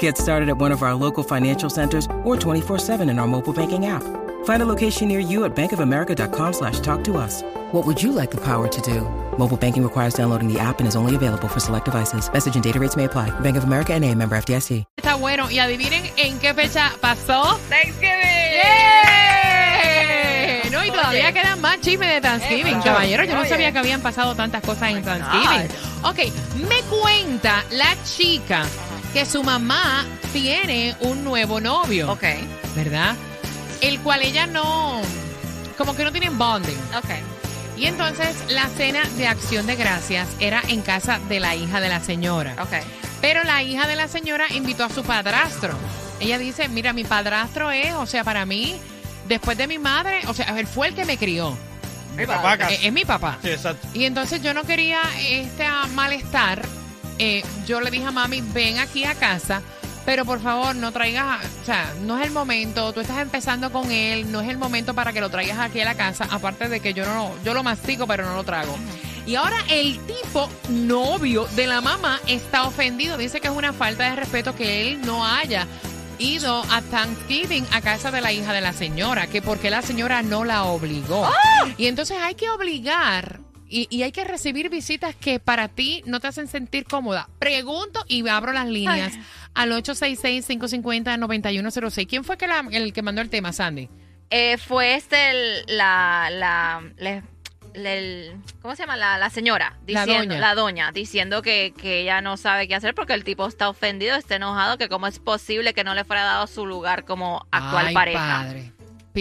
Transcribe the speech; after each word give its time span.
Get 0.00 0.18
started 0.18 0.48
at 0.48 0.58
one 0.58 0.72
of 0.72 0.82
our 0.82 0.94
local 0.94 1.22
financial 1.22 1.70
centers 1.70 2.06
or 2.24 2.36
24-7 2.36 3.08
in 3.08 3.20
our 3.20 3.28
mobile 3.28 3.52
banking 3.52 3.86
app. 3.86 4.02
Find 4.44 4.62
a 4.62 4.66
location 4.66 5.06
near 5.06 5.20
you 5.20 5.44
at 5.44 5.54
bankofamerica.com 5.54 6.52
slash 6.52 6.80
talk 6.80 7.04
to 7.04 7.16
us. 7.16 7.42
What 7.72 7.86
would 7.86 8.02
you 8.02 8.10
like 8.10 8.32
the 8.32 8.40
power 8.40 8.66
to 8.66 8.80
do? 8.80 9.02
Mobile 9.38 9.56
banking 9.56 9.84
requires 9.84 10.14
downloading 10.14 10.52
the 10.52 10.58
app 10.58 10.80
and 10.80 10.88
is 10.88 10.96
only 10.96 11.14
available 11.14 11.46
for 11.48 11.60
select 11.60 11.84
devices. 11.84 12.28
Message 12.32 12.56
and 12.56 12.64
data 12.64 12.80
rates 12.80 12.96
may 12.96 13.04
apply. 13.04 13.30
Bank 13.40 13.56
of 13.56 13.64
America 13.64 13.92
and 13.94 14.04
a 14.04 14.12
member 14.14 14.36
FDIC. 14.36 14.84
Está 14.96 15.14
bueno. 15.16 15.50
Y 15.50 15.58
adivinen 15.58 16.10
en 16.16 16.38
qué 16.38 16.54
fecha 16.54 16.92
pasó. 17.00 17.58
Thanksgiving. 17.68 18.52
¡Yeah! 18.62 19.26
No, 20.70 20.84
y 20.84 20.90
todavía 20.90 21.32
quedan 21.32 21.60
más 21.60 21.80
chismes 21.80 22.08
de 22.08 22.20
Thanksgiving, 22.20 22.80
caballero. 22.82 23.24
Yo 23.24 23.34
no 23.34 23.40
Oye. 23.40 23.48
sabía 23.48 23.72
que 23.72 23.78
habían 23.78 24.00
pasado 24.00 24.34
tantas 24.34 24.62
cosas 24.62 24.90
en 24.90 24.98
oh 24.98 25.02
Thanksgiving. 25.02 25.68
Ok, 26.04 26.18
me 26.68 26.82
cuenta 26.82 27.64
la 27.70 27.96
chica 28.04 28.64
que 29.16 29.24
su 29.24 29.42
mamá 29.42 30.04
tiene 30.34 30.94
un 31.00 31.24
nuevo 31.24 31.58
novio. 31.58 32.12
Ok, 32.12 32.24
¿verdad? 32.74 33.16
El 33.80 33.98
cual 34.00 34.20
ella 34.20 34.46
no, 34.46 35.00
como 35.78 35.96
que 35.96 36.04
no 36.04 36.12
tienen 36.12 36.36
bonding. 36.36 36.76
ok. 36.94 37.78
Y 37.78 37.86
entonces 37.86 38.36
la 38.50 38.68
cena 38.68 39.04
de 39.16 39.26
acción 39.26 39.66
de 39.66 39.74
gracias 39.74 40.28
era 40.38 40.62
en 40.68 40.82
casa 40.82 41.18
de 41.30 41.40
la 41.40 41.56
hija 41.56 41.80
de 41.80 41.88
la 41.88 42.00
señora. 42.00 42.56
Ok. 42.60 42.74
Pero 43.22 43.42
la 43.44 43.62
hija 43.62 43.86
de 43.86 43.96
la 43.96 44.06
señora 44.06 44.48
invitó 44.50 44.84
a 44.84 44.90
su 44.90 45.02
padrastro. 45.02 45.74
Ella 46.20 46.36
dice, 46.36 46.68
mira, 46.68 46.92
mi 46.92 47.04
padrastro 47.04 47.70
es, 47.70 47.94
o 47.94 48.04
sea, 48.04 48.22
para 48.22 48.44
mí, 48.44 48.78
después 49.28 49.56
de 49.56 49.66
mi 49.66 49.78
madre, 49.78 50.20
o 50.26 50.34
sea, 50.34 50.58
él 50.58 50.66
fue 50.66 50.88
el 50.88 50.94
que 50.94 51.06
me 51.06 51.16
crió. 51.16 51.56
Mi 52.18 52.26
papá. 52.26 52.70
Eh, 52.70 52.80
Es, 52.82 52.92
mi 52.92 53.06
papá. 53.06 53.38
Sí, 53.40 53.48
exacto. 53.48 53.88
Y 53.94 54.04
entonces 54.04 54.42
yo 54.42 54.52
no 54.52 54.64
quería 54.64 55.00
este 55.18 55.64
malestar. 55.94 56.62
Eh, 57.18 57.42
yo 57.66 57.80
le 57.80 57.90
dije 57.90 58.06
a 58.06 58.10
mami, 58.10 58.40
ven 58.40 58.78
aquí 58.78 59.04
a 59.04 59.14
casa, 59.14 59.62
pero 60.04 60.24
por 60.24 60.40
favor 60.40 60.76
no 60.76 60.92
traigas, 60.92 61.44
o 61.62 61.64
sea, 61.64 61.92
no 62.02 62.18
es 62.18 62.26
el 62.26 62.32
momento, 62.32 62.92
tú 62.92 63.00
estás 63.00 63.18
empezando 63.18 63.72
con 63.72 63.90
él, 63.90 64.30
no 64.30 64.40
es 64.40 64.48
el 64.48 64.58
momento 64.58 64.94
para 64.94 65.12
que 65.12 65.20
lo 65.20 65.30
traigas 65.30 65.58
aquí 65.58 65.80
a 65.80 65.84
la 65.84 65.94
casa, 65.94 66.28
aparte 66.30 66.68
de 66.68 66.80
que 66.80 66.94
yo 66.94 67.04
no, 67.04 67.32
yo 67.44 67.54
lo 67.54 67.62
mastico, 67.62 68.06
pero 68.06 68.24
no 68.24 68.34
lo 68.34 68.44
trago. 68.44 68.76
Y 69.26 69.34
ahora 69.34 69.56
el 69.68 69.98
tipo 70.06 70.48
novio 70.68 71.48
de 71.56 71.66
la 71.66 71.80
mamá 71.80 72.20
está 72.28 72.64
ofendido, 72.64 73.18
dice 73.18 73.40
que 73.40 73.48
es 73.48 73.54
una 73.54 73.72
falta 73.72 74.08
de 74.08 74.16
respeto 74.16 74.54
que 74.54 74.88
él 74.88 75.00
no 75.00 75.26
haya 75.26 75.66
ido 76.18 76.62
a 76.70 76.80
Thanksgiving 76.80 77.66
a 77.72 77.80
casa 77.80 78.10
de 78.10 78.20
la 78.20 78.32
hija 78.32 78.52
de 78.52 78.60
la 78.60 78.72
señora, 78.72 79.26
que 79.26 79.42
porque 79.42 79.70
la 79.70 79.82
señora 79.82 80.22
no 80.22 80.44
la 80.44 80.64
obligó. 80.64 81.28
Y 81.76 81.86
entonces 81.86 82.18
hay 82.20 82.36
que 82.36 82.48
obligar 82.48 83.40
y, 83.68 83.86
y 83.90 84.02
hay 84.02 84.12
que 84.12 84.24
recibir 84.24 84.68
visitas 84.70 85.14
que 85.16 85.40
para 85.40 85.68
ti 85.68 86.02
no 86.06 86.20
te 86.20 86.28
hacen 86.28 86.48
sentir 86.48 86.84
cómoda. 86.84 87.28
Pregunto 87.38 88.04
y 88.08 88.26
abro 88.28 88.52
las 88.52 88.66
líneas 88.66 89.14
al 89.54 89.72
866-550-9106. 89.72 92.06
¿Quién 92.08 92.24
fue 92.24 92.36
que 92.36 92.46
la- 92.46 92.66
el 92.70 92.92
que 92.92 93.02
mandó 93.02 93.20
el 93.22 93.30
tema, 93.30 93.52
Sandy? 93.52 93.88
Eh, 94.30 94.58
fue 94.58 94.94
este 94.96 95.30
el- 95.30 95.64
la, 95.76 96.28
la, 96.30 96.82
el- 97.74 98.32
¿cómo 98.62 98.74
se 98.74 98.82
llama? 98.82 98.96
La, 98.96 99.18
la 99.18 99.30
señora, 99.30 99.76
La 99.86 100.04
diciendo, 100.04 100.34
doña. 100.34 100.40
la 100.40 100.54
doña, 100.54 100.92
diciendo 100.92 101.42
que, 101.42 101.72
que 101.76 102.00
ella 102.02 102.20
no 102.20 102.36
sabe 102.36 102.68
qué 102.68 102.74
hacer 102.74 102.94
porque 102.94 103.14
el 103.14 103.24
tipo 103.24 103.46
está 103.46 103.68
ofendido, 103.68 104.16
está 104.16 104.36
enojado, 104.36 104.78
que 104.78 104.88
cómo 104.88 105.06
es 105.06 105.18
posible 105.18 105.74
que 105.74 105.84
no 105.84 105.94
le 105.94 106.04
fuera 106.04 106.24
dado 106.24 106.46
su 106.46 106.66
lugar 106.66 107.04
como 107.04 107.46
actual 107.50 107.88
Ay, 107.88 107.94
pareja. 107.94 108.42
padre. 108.42 108.72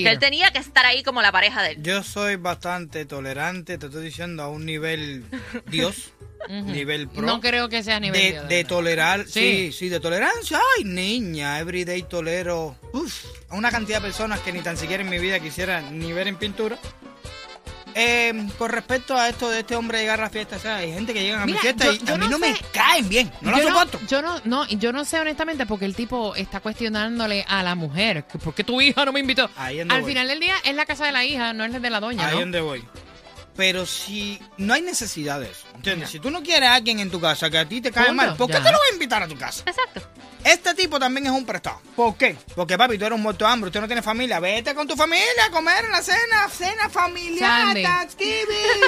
Que 0.03 0.09
él 0.11 0.19
tenía 0.19 0.51
que 0.51 0.59
estar 0.59 0.85
ahí 0.85 1.03
como 1.03 1.21
la 1.21 1.31
pareja 1.31 1.61
de 1.63 1.71
él. 1.71 1.83
Yo 1.83 2.03
soy 2.03 2.35
bastante 2.35 3.05
tolerante, 3.05 3.77
te 3.77 3.85
estoy 3.87 4.03
diciendo, 4.03 4.43
a 4.43 4.49
un 4.49 4.65
nivel 4.65 5.23
Dios, 5.71 6.11
nivel 6.49 7.07
pro. 7.07 7.21
No 7.23 7.39
creo 7.41 7.69
que 7.69 7.83
sea 7.83 7.99
nivel 7.99 8.21
de, 8.21 8.31
Dios, 8.31 8.47
de 8.49 8.55
verdad. 8.57 8.69
tolerar, 8.69 9.23
Sí. 9.25 9.31
sí. 9.31 9.71
sí, 9.71 9.89
de 9.89 9.99
tolerancia. 9.99 10.59
Ay, 10.77 10.83
niña, 10.83 11.59
everyday 11.59 12.03
tolero. 12.03 12.75
Uf, 12.93 13.25
a 13.49 13.55
una 13.55 13.71
cantidad 13.71 13.97
de 13.99 14.07
personas 14.07 14.39
que 14.41 14.51
ni 14.51 14.61
tan 14.61 14.77
siquiera 14.77 15.03
en 15.03 15.09
mi 15.09 15.17
vida 15.19 15.39
quisiera 15.39 15.81
ni 15.81 16.13
ver 16.13 16.27
en 16.27 16.35
pintura. 16.37 16.77
Eh, 17.97 18.47
con 18.57 18.69
respecto 18.69 19.15
a 19.15 19.29
esto 19.29 19.49
de 19.49 19.59
este 19.61 19.73
hombre 19.75 19.99
llegar 20.01 20.19
a 20.19 20.23
la 20.23 20.29
fiesta, 20.29 20.57
o 20.57 20.59
sea, 20.59 20.75
hay 20.77 20.91
gente 20.91 21.13
que 21.13 21.23
llega 21.23 21.41
a 21.41 21.45
mi 21.45 21.53
fiesta 21.53 21.85
yo- 21.85 21.93
y 21.93 21.97
yo 21.99 22.13
a 22.15 22.17
mí 22.17 22.25
no 22.25 22.31
no, 22.31 22.39
me 22.39 22.53
caen 22.73 23.07
bien, 23.07 23.31
no 23.39 23.51
lo 23.51 23.57
yo 23.57 23.69
soporto. 23.69 23.99
No, 24.01 24.07
yo 24.07 24.21
no, 24.21 24.41
no, 24.43 24.65
y 24.67 24.77
yo 24.77 24.91
no 24.91 25.05
sé 25.05 25.17
honestamente 25.17 25.65
porque 25.65 25.85
el 25.85 25.95
tipo 25.95 26.35
está 26.35 26.59
cuestionándole 26.59 27.45
a 27.47 27.63
la 27.63 27.73
mujer 27.75 28.25
por 28.43 28.53
qué 28.53 28.65
tu 28.65 28.81
hija 28.81 29.05
no 29.05 29.13
me 29.13 29.21
invitó. 29.21 29.49
Ahí 29.55 29.79
Al 29.79 29.87
voy. 29.87 30.03
final 30.11 30.27
del 30.27 30.41
día 30.41 30.55
es 30.65 30.75
la 30.75 30.85
casa 30.85 31.05
de 31.05 31.13
la 31.13 31.23
hija, 31.23 31.53
no 31.53 31.63
es 31.63 31.71
la 31.71 31.79
de 31.79 31.89
la 31.89 32.01
doña, 32.01 32.27
Ahí 32.27 32.37
donde 32.39 32.59
voy. 32.59 32.83
Pero 33.55 33.85
si 33.85 34.39
no 34.57 34.73
hay 34.73 34.81
necesidad 34.81 35.39
de 35.39 35.49
eso, 35.49 35.65
¿entiendes? 35.75 36.09
Si 36.09 36.19
tú 36.19 36.29
no 36.29 36.43
quieres 36.43 36.67
a 36.69 36.73
alguien 36.75 36.99
en 36.99 37.09
tu 37.09 37.21
casa 37.21 37.49
que 37.49 37.57
a 37.57 37.65
ti 37.65 37.79
te 37.79 37.91
cae 37.91 38.07
Punto, 38.07 38.15
mal, 38.23 38.35
¿por 38.35 38.47
qué 38.47 38.53
ya. 38.53 38.63
te 38.63 38.71
lo 38.71 38.77
vas 38.77 38.89
a 38.89 38.93
invitar 38.93 39.23
a 39.23 39.27
tu 39.27 39.37
casa? 39.37 39.63
Exacto. 39.65 40.01
Este 40.43 40.75
tipo 40.75 40.99
también 40.99 41.25
es 41.25 41.31
un 41.31 41.43
prestado. 41.43 41.81
¿Por 41.95 42.15
qué? 42.17 42.37
Porque 42.53 42.77
papi, 42.77 42.99
tú 42.99 43.05
eres 43.05 43.15
un 43.15 43.23
muerto 43.23 43.45
de 43.45 43.51
hambre, 43.51 43.69
usted 43.69 43.81
no 43.81 43.87
tiene 43.87 44.03
familia. 44.03 44.39
Vete 44.39 44.75
con 44.75 44.87
tu 44.87 44.95
familia 44.95 45.45
a 45.47 45.49
comer 45.49 45.85
en 45.85 45.91
la 45.91 46.03
cena, 46.03 46.47
cena 46.55 46.87
familiar, 46.87 47.65
Sandy. 47.67 47.81
Thanksgiving. 47.81 48.81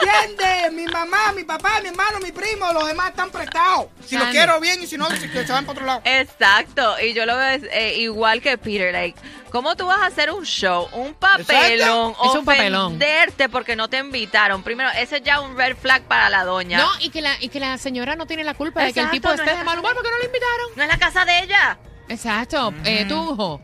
¿Entiendes? 0.00 0.72
Mi 0.72 0.86
mamá, 0.86 1.32
mi 1.36 1.44
papá, 1.44 1.80
mi 1.82 1.88
hermano, 1.88 2.18
mi 2.20 2.32
primo, 2.32 2.72
los 2.72 2.86
demás 2.86 3.10
están 3.10 3.30
prestados. 3.30 3.86
Si 4.06 4.16
los 4.16 4.28
quiero 4.28 4.58
bien 4.60 4.82
y 4.82 4.86
si 4.86 4.96
no, 4.96 5.08
que 5.08 5.16
se 5.18 5.52
van 5.52 5.64
para 5.66 5.72
otro 5.72 5.86
lado. 5.86 6.02
Exacto, 6.04 6.96
y 7.00 7.12
yo 7.14 7.26
lo 7.26 7.36
veo 7.36 7.60
eh, 7.72 7.96
igual 7.98 8.40
que 8.40 8.56
Peter, 8.58 8.92
like, 8.92 9.18
¿cómo 9.50 9.76
tú 9.76 9.86
vas 9.86 10.00
a 10.00 10.06
hacer 10.06 10.30
un 10.30 10.44
show, 10.44 10.88
un 10.92 11.14
papelón. 11.14 12.14
Es 12.24 12.34
un 12.34 12.44
papelón. 12.44 12.86
ofenderte 12.86 13.48
porque 13.48 13.76
no 13.76 13.88
te 13.88 13.98
invitaron? 13.98 14.62
Primero, 14.62 14.90
ese 14.90 15.18
es 15.18 15.22
ya 15.22 15.40
un 15.40 15.56
red 15.56 15.76
flag 15.76 16.02
para 16.02 16.30
la 16.30 16.44
doña. 16.44 16.78
No, 16.78 16.88
y 17.00 17.10
que 17.10 17.20
la, 17.20 17.34
y 17.40 17.48
que 17.48 17.60
la 17.60 17.78
señora 17.78 18.16
no 18.16 18.26
tiene 18.26 18.44
la 18.44 18.54
culpa 18.54 18.82
de 18.82 18.92
que 18.92 19.00
el 19.00 19.10
tipo 19.10 19.28
no 19.28 19.34
esté 19.34 19.50
es 19.50 19.58
de 19.58 19.64
mal 19.64 19.78
humor 19.78 19.94
porque 19.94 20.10
no 20.10 20.18
lo 20.18 20.24
invitaron. 20.24 20.70
No 20.76 20.82
es 20.82 20.88
la 20.88 20.98
casa 20.98 21.24
de 21.24 21.38
ella. 21.40 21.78
Exacto. 22.08 22.72
Eh, 22.84 23.04
tú. 23.08 23.60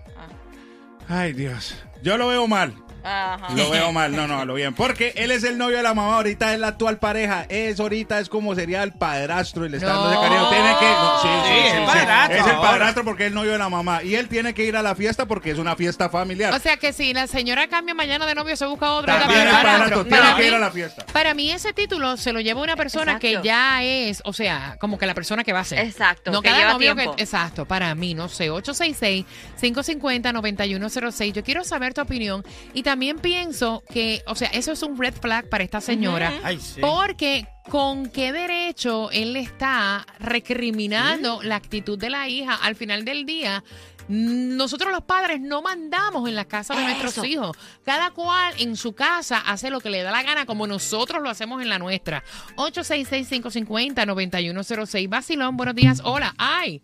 Ay, 1.08 1.32
Dios. 1.32 1.74
Yo 2.02 2.16
lo 2.16 2.28
veo 2.28 2.46
mal. 2.46 2.74
Ajá. 3.04 3.48
Lo 3.54 3.70
veo 3.70 3.92
mal, 3.92 4.14
no, 4.16 4.26
no, 4.26 4.44
lo 4.44 4.54
bien. 4.54 4.74
Porque 4.74 5.12
él 5.16 5.30
es 5.30 5.44
el 5.44 5.58
novio 5.58 5.76
de 5.76 5.82
la 5.82 5.94
mamá, 5.94 6.16
ahorita 6.16 6.52
es 6.54 6.58
la 6.60 6.68
actual 6.68 6.98
pareja. 6.98 7.44
Es 7.48 7.78
ahorita 7.78 8.18
es 8.20 8.28
como 8.28 8.54
sería 8.54 8.82
el 8.82 8.92
padrastro 8.92 9.66
y 9.66 9.68
le 9.68 9.76
está 9.76 9.88
dando 9.90 10.10
ese 10.12 10.20
cariño. 10.20 10.48
Tiene 10.50 10.74
que. 10.80 10.86
no, 10.86 11.22
sí, 11.22 11.28
sí, 11.28 11.44
Sí, 11.54 11.60
sí, 11.70 11.76
el 11.76 11.84
padrastro 11.84 12.36
Es 12.38 12.46
el 12.46 12.56
padrastro 12.56 13.04
porque 13.04 13.24
es 13.24 13.28
el 13.28 13.34
novio 13.34 13.52
de 13.52 13.58
la 13.58 13.68
mamá. 13.68 14.02
Y 14.02 14.14
él 14.16 14.28
tiene 14.28 14.54
que 14.54 14.64
ir 14.64 14.76
a 14.76 14.82
la 14.82 14.94
fiesta 14.94 15.26
porque 15.26 15.50
es 15.50 15.58
una 15.58 15.76
fiesta 15.76 16.08
familiar. 16.08 16.52
O 16.54 16.58
sea 16.58 16.76
que 16.78 16.92
si 16.92 17.12
la 17.14 17.26
señora 17.26 17.66
cambia 17.68 17.94
mañana 17.94 18.26
de 18.26 18.34
novio, 18.34 18.56
se 18.56 18.66
busca 18.66 18.92
otro. 18.92 19.06
También 19.12 19.28
también 19.28 19.48
el 19.48 19.52
padrastro 19.54 19.78
padrastro. 19.78 20.04
tiene 20.04 20.18
Para 20.22 20.36
que 20.36 20.42
ir 20.44 20.50
mí- 20.50 20.56
a 20.56 20.60
la 20.60 20.70
fiesta. 20.70 21.06
Para 21.12 21.34
mí 21.34 21.50
ese 21.52 21.72
título 21.72 22.16
se 22.16 22.32
lo 22.32 22.40
lleva 22.40 22.62
una 22.62 22.76
persona 22.76 23.18
que 23.18 23.38
ya 23.42 23.82
es, 23.82 24.22
o 24.24 24.32
sea, 24.32 24.76
como 24.80 24.98
que 24.98 25.06
la 25.06 25.14
persona 25.14 25.44
que 25.44 25.52
va 25.52 25.60
a 25.60 25.64
ser. 25.64 25.80
Exacto, 25.80 26.30
No 26.32 26.40
que 26.42 26.48
cada 26.48 26.60
lleva 26.60 26.72
novio 26.72 26.94
tiempo. 26.94 27.16
que 27.16 27.22
exacto, 27.22 27.66
para 27.66 27.94
mí, 27.94 28.14
no 28.14 28.28
sé, 28.28 28.50
866-550-9106. 28.50 31.32
Yo 31.32 31.44
quiero 31.44 31.64
saber 31.64 31.94
tu 31.94 32.00
opinión 32.00 32.42
y 32.72 32.82
también 32.82 32.93
pienso 33.20 33.82
que, 33.88 34.22
o 34.26 34.34
sea, 34.34 34.48
eso 34.48 34.72
es 34.72 34.82
un 34.82 34.98
red 34.98 35.14
flag 35.14 35.48
para 35.48 35.62
esta 35.64 35.80
señora. 35.80 36.32
Ay, 36.42 36.58
sí. 36.58 36.80
Porque 36.80 37.46
con 37.70 38.10
qué 38.10 38.32
derecho 38.32 39.10
él 39.10 39.32
le 39.32 39.40
está 39.40 40.06
recriminando 40.18 41.42
la 41.42 41.56
actitud 41.56 41.98
de 41.98 42.10
la 42.10 42.28
hija 42.28 42.54
al 42.54 42.76
final 42.76 43.04
del 43.04 43.26
día. 43.26 43.64
Nosotros 44.06 44.92
los 44.92 45.04
padres 45.04 45.40
no 45.40 45.62
mandamos 45.62 46.28
en 46.28 46.34
la 46.34 46.44
casa 46.44 46.74
de 46.74 46.84
nuestros 46.84 47.24
hijos. 47.24 47.56
Cada 47.84 48.10
cual 48.10 48.52
en 48.58 48.76
su 48.76 48.92
casa 48.92 49.38
hace 49.38 49.70
lo 49.70 49.80
que 49.80 49.88
le 49.88 50.02
da 50.02 50.10
la 50.10 50.22
gana 50.22 50.44
como 50.44 50.66
nosotros 50.66 51.22
lo 51.22 51.30
hacemos 51.30 51.62
en 51.62 51.70
la 51.70 51.78
nuestra. 51.78 52.22
866-550-9106. 52.56 55.08
Basilón, 55.08 55.56
buenos 55.56 55.74
días. 55.74 56.02
Hola. 56.04 56.34
Ay, 56.36 56.82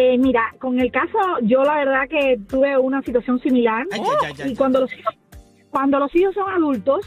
Eh, 0.00 0.16
mira, 0.16 0.54
con 0.60 0.78
el 0.78 0.92
caso, 0.92 1.18
yo 1.42 1.64
la 1.64 1.74
verdad 1.74 2.08
que 2.08 2.38
tuve 2.48 2.78
una 2.78 3.02
situación 3.02 3.40
similar. 3.40 3.84
Ay, 3.90 4.52
y 4.52 4.54
cuando 4.54 4.78
los 4.78 4.92
hijos, 4.96 5.12
cuando 5.70 5.98
los 5.98 6.14
hijos 6.14 6.34
son 6.34 6.48
adultos, 6.48 7.00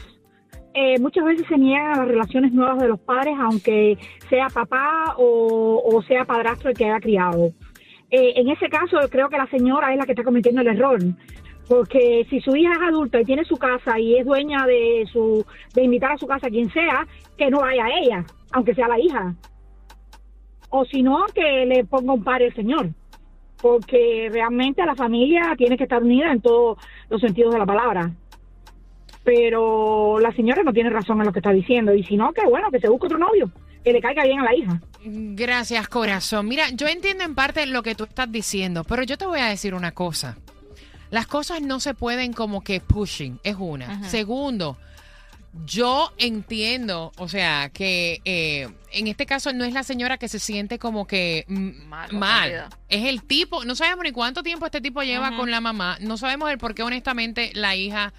eh, 0.74 0.98
muchas 1.00 1.24
veces 1.24 1.46
se 1.48 1.56
niegan 1.56 1.94
a 1.94 1.96
las 2.00 2.08
relaciones 2.08 2.52
nuevas 2.52 2.78
de 2.78 2.88
los 2.88 3.00
padres, 3.00 3.34
aunque 3.40 3.96
sea 4.28 4.48
papá 4.48 5.14
o, 5.16 5.82
o 5.82 6.02
sea 6.02 6.26
padrastro 6.26 6.68
el 6.68 6.76
que 6.76 6.84
haya 6.84 7.00
criado. 7.00 7.46
Eh, 8.10 8.34
en 8.36 8.50
ese 8.50 8.68
caso, 8.68 8.98
creo 9.08 9.30
que 9.30 9.38
la 9.38 9.46
señora 9.46 9.90
es 9.90 9.98
la 9.98 10.04
que 10.04 10.12
está 10.12 10.22
cometiendo 10.22 10.60
el 10.60 10.68
error. 10.68 10.98
Porque 11.70 12.26
si 12.28 12.42
su 12.42 12.54
hija 12.54 12.72
es 12.72 12.88
adulta 12.88 13.22
y 13.22 13.24
tiene 13.24 13.46
su 13.46 13.56
casa 13.56 13.98
y 13.98 14.18
es 14.18 14.26
dueña 14.26 14.66
de 14.66 15.06
su 15.10 15.46
de 15.72 15.82
invitar 15.82 16.12
a 16.12 16.18
su 16.18 16.26
casa 16.26 16.48
a 16.48 16.50
quien 16.50 16.70
sea, 16.70 17.06
que 17.38 17.50
no 17.50 17.60
vaya 17.60 17.86
a 17.86 17.98
ella, 18.00 18.24
aunque 18.52 18.74
sea 18.74 18.86
la 18.86 19.00
hija. 19.00 19.34
O 20.74 20.86
si 20.86 21.02
no, 21.02 21.26
que 21.34 21.66
le 21.66 21.84
ponga 21.84 22.14
un 22.14 22.24
par 22.24 22.40
el 22.40 22.54
señor. 22.54 22.88
Porque 23.60 24.30
realmente 24.32 24.84
la 24.84 24.96
familia 24.96 25.54
tiene 25.56 25.76
que 25.76 25.84
estar 25.84 26.02
unida 26.02 26.32
en 26.32 26.40
todos 26.40 26.78
los 27.10 27.20
sentidos 27.20 27.52
de 27.52 27.58
la 27.58 27.66
palabra. 27.66 28.10
Pero 29.22 30.18
la 30.18 30.32
señora 30.32 30.62
no 30.62 30.72
tiene 30.72 30.88
razón 30.88 31.20
en 31.20 31.26
lo 31.26 31.32
que 31.32 31.40
está 31.40 31.52
diciendo. 31.52 31.94
Y 31.94 32.02
si 32.04 32.16
no, 32.16 32.32
que 32.32 32.46
bueno, 32.48 32.70
que 32.70 32.80
se 32.80 32.88
busque 32.88 33.06
otro 33.06 33.18
novio, 33.18 33.50
que 33.84 33.92
le 33.92 34.00
caiga 34.00 34.24
bien 34.24 34.40
a 34.40 34.44
la 34.44 34.54
hija. 34.56 34.80
Gracias, 35.04 35.88
corazón. 35.88 36.48
Mira, 36.48 36.64
yo 36.72 36.88
entiendo 36.88 37.22
en 37.22 37.34
parte 37.34 37.66
lo 37.66 37.82
que 37.82 37.94
tú 37.94 38.04
estás 38.04 38.32
diciendo, 38.32 38.82
pero 38.82 39.02
yo 39.02 39.18
te 39.18 39.26
voy 39.26 39.40
a 39.40 39.46
decir 39.46 39.74
una 39.74 39.92
cosa. 39.92 40.38
Las 41.10 41.26
cosas 41.26 41.60
no 41.60 41.80
se 41.80 41.92
pueden 41.92 42.32
como 42.32 42.62
que 42.62 42.80
pushing, 42.80 43.38
es 43.44 43.56
una. 43.58 44.02
Segundo, 44.04 44.78
yo 45.66 46.12
entiendo, 46.18 47.12
o 47.18 47.28
sea, 47.28 47.70
que 47.70 48.20
eh, 48.24 48.68
en 48.92 49.06
este 49.06 49.26
caso 49.26 49.52
no 49.52 49.64
es 49.64 49.72
la 49.74 49.82
señora 49.82 50.16
que 50.18 50.28
se 50.28 50.38
siente 50.38 50.78
como 50.78 51.06
que 51.06 51.44
mm, 51.46 51.70
Mal. 52.12 52.68
Es 52.88 53.04
el 53.04 53.22
tipo, 53.22 53.64
no 53.64 53.74
sabemos 53.74 54.04
ni 54.04 54.12
cuánto 54.12 54.42
tiempo 54.42 54.64
este 54.66 54.80
tipo 54.80 55.02
lleva 55.02 55.36
con 55.36 55.50
la 55.50 55.60
mamá, 55.60 55.98
no 56.00 56.16
sabemos 56.16 56.50
el 56.50 56.58
por 56.58 56.74
qué 56.74 56.82
honestamente 56.82 57.50
la 57.54 57.76
hija, 57.76 58.12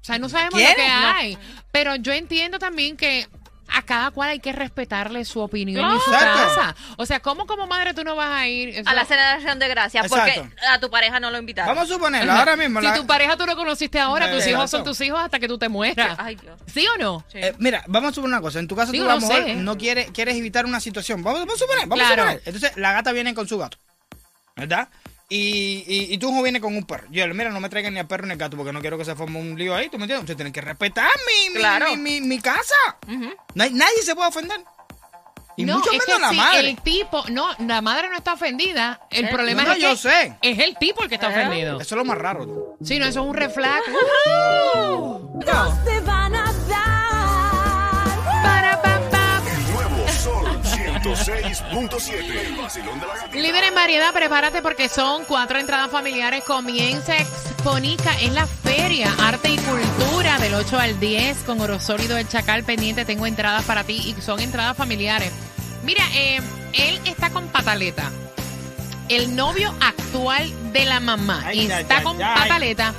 o 0.00 0.04
sea, 0.04 0.18
no 0.18 0.28
sabemos 0.28 0.54
¿Quiere? 0.54 0.70
lo 0.70 0.76
que 0.76 0.88
No. 0.88 1.12
hay, 1.14 1.38
pero 1.72 1.96
yo 1.96 2.12
entiendo 2.12 2.58
también 2.58 2.96
que 2.96 3.26
a 3.72 3.82
cada 3.82 4.10
cual 4.10 4.30
hay 4.30 4.40
que 4.40 4.52
respetarle 4.52 5.24
su 5.24 5.40
opinión 5.40 5.96
y 5.96 6.00
su 6.00 6.10
casa. 6.10 6.74
O 6.96 7.06
sea, 7.06 7.20
¿cómo 7.20 7.46
como 7.46 7.66
madre 7.66 7.94
tú 7.94 8.04
no 8.04 8.16
vas 8.16 8.30
a 8.30 8.46
ir? 8.48 8.82
A 8.86 8.94
la 8.94 9.04
celebración 9.04 9.58
de 9.58 9.68
gracias, 9.68 10.08
porque 10.08 10.30
Exacto. 10.30 10.56
a 10.70 10.78
tu 10.80 10.90
pareja 10.90 11.20
no 11.20 11.30
lo 11.30 11.38
invitaron. 11.38 11.74
Vamos 11.74 11.90
a 11.90 11.94
suponerlo, 11.94 12.32
ahora 12.32 12.56
mismo. 12.56 12.80
Si 12.80 12.86
la- 12.86 12.94
tu 12.94 13.06
pareja 13.06 13.36
tú 13.36 13.46
lo 13.46 13.56
conociste 13.56 13.98
ahora, 14.00 14.30
tus 14.30 14.46
hijos 14.46 14.70
son 14.70 14.84
tus 14.84 15.00
hijos 15.00 15.20
hasta 15.20 15.38
que 15.38 15.48
tú 15.48 15.58
te 15.58 15.68
mueras. 15.68 16.16
Ay, 16.18 16.36
Dios. 16.36 16.58
¿Sí 16.66 16.86
o 16.86 16.98
no? 16.98 17.24
Sí. 17.32 17.38
Eh, 17.38 17.54
mira, 17.58 17.82
vamos 17.86 18.12
a 18.12 18.14
suponer 18.14 18.34
una 18.36 18.42
cosa. 18.42 18.58
En 18.58 18.68
tu 18.68 18.76
caso, 18.76 18.92
Digo, 18.92 19.04
tú 19.06 19.10
a 19.10 19.14
lo 19.14 19.20
no 19.20 19.28
mejor 19.28 19.44
sé. 19.44 19.54
no 19.56 19.78
quieres, 19.78 20.10
quieres 20.12 20.36
evitar 20.36 20.66
una 20.66 20.80
situación. 20.80 21.22
Vamos, 21.22 21.40
vamos 21.40 21.54
a 21.54 21.58
suponer, 21.58 21.86
vamos 21.86 22.04
Claro. 22.06 22.22
a 22.22 22.26
suponer. 22.32 22.42
Entonces, 22.46 22.76
la 22.76 22.92
gata 22.92 23.12
viene 23.12 23.34
con 23.34 23.46
su 23.48 23.58
gato. 23.58 23.78
¿Verdad? 24.56 24.88
Y, 25.32 25.84
y, 25.86 26.12
y 26.14 26.18
tu 26.18 26.28
hijo 26.30 26.42
viene 26.42 26.60
con 26.60 26.76
un 26.76 26.82
perro. 26.84 27.06
Yo, 27.10 27.24
mira, 27.28 27.50
no 27.50 27.60
me 27.60 27.68
traigan 27.68 27.94
ni 27.94 28.00
al 28.00 28.06
perro 28.08 28.26
ni 28.26 28.32
al 28.32 28.36
gato 28.38 28.56
porque 28.56 28.72
no 28.72 28.80
quiero 28.80 28.98
que 28.98 29.04
se 29.04 29.14
forme 29.14 29.38
un 29.38 29.56
lío 29.56 29.74
ahí. 29.76 29.88
¿Tú 29.88 29.96
me 29.96 30.04
entiendes? 30.04 30.22
Ustedes 30.24 30.36
tienen 30.36 30.52
que 30.52 30.60
respetar 30.60 31.08
mi, 31.26 31.50
mi, 31.50 31.58
Claro. 31.60 31.90
mi, 31.96 31.96
mi- 31.96 32.20
mi 32.20 32.40
casa. 32.40 32.74
Hay- 33.08 33.70
nadie 33.72 34.02
se 34.02 34.14
puede 34.16 34.28
ofender. 34.28 34.60
Y 35.56 35.64
no, 35.64 35.76
mucho 35.78 35.90
es 35.92 35.98
menos 36.08 36.30
que 36.30 36.36
la 36.36 36.42
madre. 36.42 36.70
el 36.70 36.76
tipo, 36.80 37.22
no, 37.30 37.48
la 37.58 37.80
madre 37.82 38.08
no 38.08 38.16
está 38.16 38.32
ofendida. 38.32 39.00
El 39.10 39.26
Eh, 39.26 39.28
problema 39.30 39.62
no, 39.62 39.68
no, 39.68 39.74
es 39.74 39.80
yo 39.80 39.90
que 39.90 39.96
sé. 39.96 40.36
es 40.42 40.58
el 40.58 40.76
tipo 40.78 41.02
el 41.02 41.08
que 41.08 41.16
está 41.16 41.28
Eh. 41.28 41.46
ofendido. 41.46 41.80
Eso 41.80 41.94
es 41.94 41.98
lo 41.98 42.04
más 42.04 42.16
raro. 42.18 42.46
tú. 42.46 42.76
Sí, 42.84 42.98
no, 42.98 43.04
eso 43.06 43.20
es 43.20 43.26
un 43.26 43.34
reflejo. 43.34 43.82
van 45.46 45.56
a 45.56 46.00
dar. 46.02 46.19
106.7. 51.14 52.46
El 52.46 52.56
vacilón 52.56 53.00
de 53.00 53.06
la 53.06 53.14
gatita. 53.16 53.36
Líder 53.36 53.64
en 53.64 53.74
variedad, 53.74 54.12
prepárate 54.12 54.62
porque 54.62 54.88
son 54.88 55.24
cuatro 55.24 55.58
entradas 55.58 55.90
familiares. 55.90 56.44
Comienza 56.44 57.16
Exponica 57.16 58.18
en 58.20 58.34
la 58.34 58.46
feria 58.46 59.12
Arte 59.18 59.50
y 59.50 59.58
Cultura 59.58 60.38
del 60.38 60.54
8 60.54 60.78
al 60.78 61.00
10 61.00 61.38
con 61.44 61.60
Oro 61.60 61.80
Sólido 61.80 62.16
del 62.16 62.28
Chacal 62.28 62.64
pendiente. 62.64 63.04
Tengo 63.04 63.26
entradas 63.26 63.64
para 63.64 63.84
ti 63.84 64.14
y 64.16 64.20
son 64.20 64.40
entradas 64.40 64.76
familiares. 64.76 65.32
Mira, 65.84 66.04
eh, 66.14 66.40
él 66.72 67.00
está 67.04 67.30
con 67.30 67.48
pataleta. 67.48 68.10
El 69.08 69.34
novio 69.34 69.74
actual 69.80 70.72
de 70.72 70.84
la 70.84 71.00
mamá 71.00 71.42
Ay, 71.44 71.70
está 71.70 72.02
con 72.02 72.16
pataleta 72.16 72.94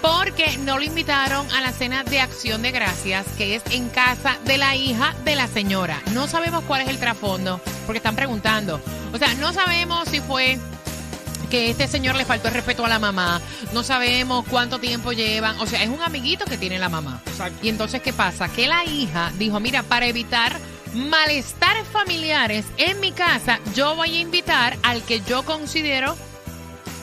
porque 0.00 0.58
no 0.58 0.78
lo 0.78 0.84
invitaron 0.84 1.50
a 1.52 1.60
la 1.60 1.72
cena 1.72 2.04
de 2.04 2.20
acción 2.20 2.62
de 2.62 2.70
gracias 2.70 3.26
que 3.36 3.56
es 3.56 3.62
en 3.70 3.88
casa 3.88 4.38
de 4.44 4.58
la 4.58 4.76
hija 4.76 5.14
de 5.24 5.36
la 5.36 5.48
señora. 5.48 6.00
No 6.12 6.26
sabemos 6.26 6.64
cuál 6.64 6.82
es 6.82 6.88
el 6.88 6.98
trasfondo 6.98 7.60
porque 7.86 7.98
están 7.98 8.16
preguntando. 8.16 8.80
O 9.12 9.18
sea, 9.18 9.34
no 9.34 9.52
sabemos 9.52 10.08
si 10.08 10.20
fue 10.20 10.58
que 11.50 11.70
este 11.70 11.88
señor 11.88 12.14
le 12.16 12.24
faltó 12.24 12.48
el 12.48 12.54
respeto 12.54 12.84
a 12.84 12.88
la 12.88 12.98
mamá. 12.98 13.40
No 13.72 13.82
sabemos 13.82 14.44
cuánto 14.48 14.78
tiempo 14.78 15.12
llevan. 15.12 15.58
O 15.60 15.66
sea, 15.66 15.82
es 15.82 15.88
un 15.88 16.02
amiguito 16.02 16.44
que 16.44 16.58
tiene 16.58 16.78
la 16.78 16.88
mamá. 16.88 17.20
Exacto. 17.26 17.58
Y 17.62 17.68
entonces, 17.68 18.02
¿qué 18.02 18.12
pasa? 18.12 18.48
Que 18.48 18.66
la 18.68 18.84
hija 18.84 19.32
dijo, 19.38 19.58
mira, 19.60 19.82
para 19.82 20.06
evitar 20.06 20.58
malestares 20.94 21.86
familiares 21.88 22.66
en 22.76 23.00
mi 23.00 23.12
casa, 23.12 23.60
yo 23.74 23.94
voy 23.96 24.16
a 24.16 24.20
invitar 24.20 24.76
al 24.82 25.02
que 25.02 25.20
yo 25.20 25.42
considero 25.42 26.16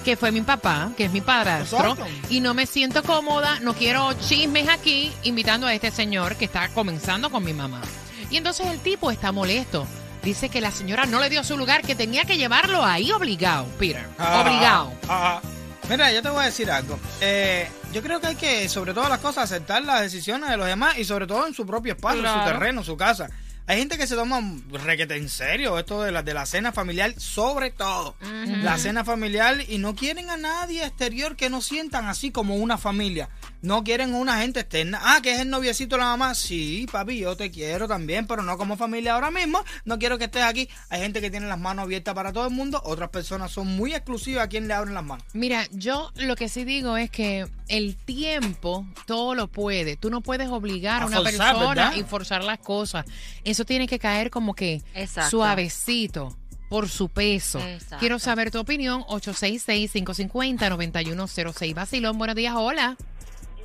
que 0.06 0.16
fue 0.16 0.32
mi 0.32 0.42
papá, 0.42 0.92
que 0.96 1.06
es 1.06 1.12
mi 1.12 1.20
padrastro, 1.20 1.94
Exacto. 1.94 2.06
y 2.30 2.40
no 2.40 2.54
me 2.54 2.68
siento 2.68 3.02
cómoda, 3.04 3.60
no 3.62 3.74
quiero 3.74 4.14
chismes 4.14 4.70
aquí, 4.70 5.12
invitando 5.24 5.66
a 5.66 5.74
este 5.74 5.90
señor 5.90 6.36
que 6.36 6.46
está 6.46 6.70
comenzando 6.70 7.32
con 7.32 7.44
mi 7.44 7.54
mamá. 7.54 7.82
Y 8.30 8.38
entonces 8.38 8.68
el 8.68 8.80
tipo 8.80 9.10
está 9.12 9.32
molesto. 9.32 9.88
Dice 10.24 10.50
que 10.50 10.62
la 10.62 10.72
señora 10.72 11.06
no 11.06 11.20
le 11.20 11.30
dio 11.30 11.44
su 11.44 11.58
lugar, 11.58 11.82
que 11.82 11.96
tenía 11.96 12.24
que 12.24 12.38
llevarlo 12.38 12.86
ahí 12.86 13.12
obligado, 13.12 13.66
Peter. 13.80 14.08
Ah, 14.18 14.42
obligado. 14.46 14.94
ah, 15.10 15.42
ah. 15.44 15.48
Mira, 15.90 16.12
yo 16.12 16.22
te 16.22 16.30
voy 16.30 16.42
a 16.42 16.46
decir 16.46 16.70
algo. 16.72 17.00
Eh, 17.22 17.68
yo 17.92 18.02
creo 18.02 18.20
que 18.20 18.28
hay 18.28 18.36
que, 18.36 18.70
sobre 18.70 18.94
todas 18.94 19.10
las 19.10 19.20
cosas, 19.20 19.46
aceptar 19.46 19.84
las 19.84 20.02
decisiones 20.02 20.50
de 20.50 20.58
los 20.58 20.66
demás 20.68 20.98
y 20.98 21.06
sobre 21.06 21.28
todo 21.28 21.46
en 21.48 21.54
su 21.54 21.66
propio 21.66 21.94
espacio, 21.94 22.26
en 22.26 22.32
su 22.32 22.46
terreno, 22.46 22.84
su 22.84 22.98
casa. 22.98 23.30
Hay 23.68 23.80
gente 23.80 23.98
que 23.98 24.06
se 24.06 24.16
toma 24.16 24.42
requete 24.72 25.16
en 25.16 25.28
serio 25.28 25.80
esto 25.80 26.04
de 26.04 26.12
la, 26.12 26.22
de 26.22 26.36
la 26.36 26.46
cena 26.46 26.72
familiar, 26.72 27.14
sobre 27.18 27.72
todo. 27.72 28.16
La 28.62 28.78
cena 28.78 29.04
familiar 29.04 29.58
y 29.68 29.80
no 29.80 29.96
quieren 29.96 30.30
a 30.30 30.38
nadie 30.38 30.86
exterior 30.86 31.36
que 31.36 31.50
no 31.50 31.62
sientan 31.62 32.06
así 32.06 32.30
como 32.30 32.58
una 32.58 32.78
familia. 32.78 33.30
No 33.66 33.84
quieren 33.84 34.14
una 34.14 34.42
gente 34.42 34.60
externa. 34.60 35.00
Ah, 35.02 35.22
que 35.24 35.34
es 35.34 35.40
el 35.40 35.50
noviecito 35.50 35.96
de 35.96 36.02
la 36.02 36.10
mamá. 36.10 36.36
Sí, 36.36 36.86
papi, 36.92 37.18
yo 37.18 37.36
te 37.36 37.50
quiero 37.50 37.88
también, 37.88 38.28
pero 38.28 38.44
no 38.44 38.60
como 38.60 38.78
familia 38.78 39.16
ahora 39.16 39.32
mismo. 39.32 39.64
No 39.86 39.98
quiero 39.98 40.20
que 40.20 40.26
estés 40.26 40.44
aquí. 40.44 40.70
Hay 40.90 41.02
gente 41.02 41.20
que 41.20 41.32
tiene 41.32 41.48
las 41.48 41.58
manos 41.60 41.82
abiertas 41.84 42.14
para 42.14 42.32
todo 42.32 42.46
el 42.46 42.54
mundo. 42.54 42.80
Otras 42.86 43.10
personas 43.10 43.52
son 43.52 43.66
muy 43.68 43.96
exclusivas 43.96 44.46
a 44.46 44.50
quien 44.50 44.68
le 44.68 44.76
abren 44.76 44.94
las 44.94 45.04
manos. 45.04 45.26
Mira, 45.34 45.66
yo 45.72 46.12
lo 46.16 46.36
que 46.36 46.48
sí 46.48 46.64
digo 46.64 46.96
es 46.96 47.10
que 47.10 47.48
el 47.68 47.96
tiempo 47.96 48.86
todo 49.08 49.34
lo 49.34 49.48
puede. 49.48 49.96
Tú 49.98 50.12
no 50.12 50.22
puedes 50.22 50.48
obligar 50.50 51.02
a, 51.02 51.06
A 51.06 51.08
una 51.08 51.18
forzar, 51.18 51.54
persona 51.56 51.70
¿verdad? 51.70 51.96
y 51.96 52.04
forzar 52.04 52.44
las 52.44 52.60
cosas. 52.60 53.04
Eso 53.44 53.66
tiene 53.66 53.88
que 53.88 53.98
caer 53.98 54.30
como 54.30 54.54
que 54.54 54.84
Exacto. 54.94 55.32
suavecito 55.32 56.38
por 56.70 56.90
su 56.90 57.10
peso. 57.10 57.60
Exacto. 57.60 57.98
Quiero 58.00 58.20
saber 58.20 58.52
tu 58.52 58.60
opinión. 58.60 59.02
866-550-9106. 59.04 61.74
Basilón, 61.74 62.18
buenos 62.18 62.36
días. 62.36 62.54
Hola. 62.56 62.98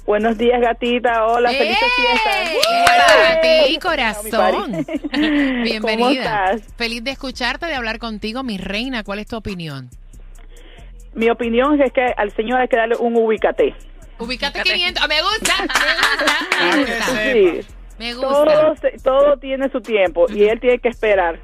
Buenos 0.06 0.36
días, 0.38 0.60
gatita. 0.60 1.26
Hola, 1.26 1.50
felices 1.50 1.88
fiestas. 1.96 2.50
Para 2.86 3.40
¡Ey! 3.42 3.74
ti, 3.74 3.78
corazón. 3.78 4.72
Bienvenida. 5.62 5.80
¿Cómo 5.80 6.10
estás? 6.10 6.62
Feliz 6.76 7.04
de 7.04 7.10
escucharte, 7.12 7.66
de 7.66 7.74
hablar 7.74 7.98
contigo, 7.98 8.42
mi 8.42 8.58
reina. 8.58 9.04
¿Cuál 9.04 9.20
es 9.20 9.26
tu 9.26 9.36
opinión? 9.36 9.88
Mi 11.14 11.28
opinión 11.30 11.80
es 11.80 11.92
que 11.92 12.06
al 12.16 12.32
señor 12.34 12.60
hay 12.60 12.68
que 12.68 12.76
darle 12.76 12.96
un 12.96 13.16
ubicate. 13.16 13.74
Ubícate 14.18 14.60
Ubícate. 14.60 14.72
500. 14.74 15.02
Ah, 15.02 15.08
Me 15.08 15.22
gusta, 15.22 15.54
me 16.60 16.76
gusta, 16.76 17.12
me 17.12 17.24
gusta. 17.24 17.32
Sí, 17.32 17.66
Me 17.98 18.14
todo, 18.14 18.70
gusta. 18.70 18.88
todo 19.02 19.36
tiene 19.38 19.68
su 19.70 19.80
tiempo 19.80 20.26
y 20.30 20.44
él 20.44 20.60
tiene 20.60 20.78
que 20.78 20.88
esperar. 20.88 21.40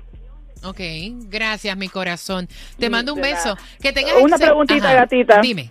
Ok, 0.65 0.81
gracias, 1.29 1.77
mi 1.77 1.89
corazón. 1.89 2.49
Te 2.79 2.91
mando 2.91 3.15
un 3.15 3.21
beso. 3.21 3.57
Que 3.81 3.93
tengas 3.93 4.15
Una 4.21 4.37
preguntita, 4.39 4.93
gatita. 4.95 5.41
Dime. 5.41 5.71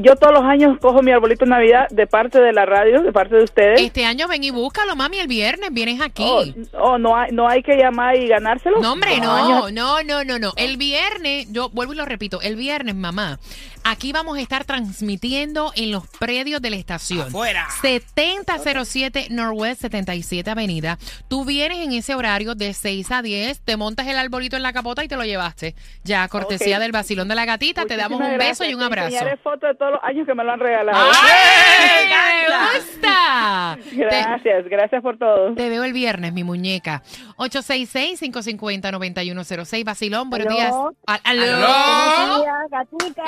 Yo 0.00 0.16
todos 0.16 0.32
los 0.32 0.42
años 0.44 0.78
cojo 0.80 1.02
mi 1.02 1.12
arbolito 1.12 1.44
de 1.44 1.50
Navidad 1.50 1.86
de 1.90 2.06
parte 2.06 2.40
de 2.40 2.52
la 2.52 2.64
radio, 2.64 3.02
de 3.02 3.12
parte 3.12 3.36
de 3.36 3.44
ustedes. 3.44 3.80
Este 3.80 4.04
año 4.04 4.26
ven 4.26 4.42
y 4.42 4.50
búscalo, 4.50 4.96
mami, 4.96 5.18
el 5.18 5.28
viernes 5.28 5.70
vienes 5.72 6.00
aquí. 6.00 6.24
Oh, 6.26 6.44
oh, 6.78 6.98
no, 6.98 7.16
hay, 7.16 7.30
no 7.32 7.48
hay 7.48 7.62
que 7.62 7.76
llamar 7.76 8.16
y 8.16 8.26
ganárselo. 8.26 8.80
No, 8.80 8.92
hombre, 8.92 9.18
no, 9.20 9.70
no, 9.70 10.02
no, 10.02 10.24
no, 10.24 10.38
no. 10.38 10.52
El 10.56 10.76
viernes, 10.76 11.52
yo 11.52 11.68
vuelvo 11.70 11.92
y 11.92 11.96
lo 11.96 12.04
repito, 12.04 12.40
el 12.40 12.56
viernes, 12.56 12.94
mamá, 12.94 13.38
aquí 13.84 14.12
vamos 14.12 14.38
a 14.38 14.40
estar 14.40 14.64
transmitiendo 14.64 15.72
en 15.76 15.90
los 15.92 16.06
predios 16.18 16.60
de 16.62 16.70
la 16.70 16.76
estación. 16.76 17.28
Afuera. 17.28 17.66
7007 17.82 19.26
Northwest 19.30 19.82
77 19.82 20.50
Avenida. 20.50 20.98
Tú 21.28 21.44
vienes 21.44 21.78
en 21.78 21.92
ese 21.92 22.14
horario 22.14 22.54
de 22.54 22.72
6 22.74 23.10
a 23.10 23.22
10, 23.22 23.60
te 23.60 23.76
montas 23.76 24.06
el 24.06 24.16
arbolito 24.18 24.56
en 24.56 24.62
la 24.62 24.72
capota 24.72 25.02
y 25.04 25.08
te 25.08 25.16
lo 25.16 25.24
llevaste. 25.24 25.74
Ya, 26.04 26.26
cortesía 26.28 26.78
del 26.78 26.92
vacilón 26.92 27.26
de 27.28 27.34
la 27.34 27.44
gatita, 27.44 27.84
te 27.86 27.96
damos 27.96 28.20
un 28.20 28.38
beso 28.38 28.64
y 28.64 28.72
un 28.74 28.80
Te 28.80 28.86
abrazo. 28.86 29.08
enseñaré 29.08 29.36
fotos 29.38 29.68
de 29.70 29.74
todos 29.76 29.92
los 29.92 30.00
años 30.04 30.26
que 30.26 30.34
me 30.34 30.44
lo 30.44 30.52
han 30.52 30.60
regalado. 30.60 31.10
¡Ay, 31.22 32.06
me 32.48 32.54
gusta! 32.78 33.78
Gracias, 33.92 34.64
gracias 34.68 35.02
por 35.02 35.18
todo. 35.18 35.54
Te 35.54 35.68
veo 35.68 35.84
el 35.84 35.92
viernes, 35.92 36.32
mi 36.32 36.44
muñeca. 36.44 37.02
866-550-9106. 37.36 39.84
Basilón, 39.84 40.30
buenos 40.30 40.46
Aló. 40.48 40.56
días. 40.56 40.72
Al- 41.06 41.20
¡Aló! 41.24 41.42
Buenos 41.46 42.40
días, 42.42 42.56
gatica. 42.70 43.22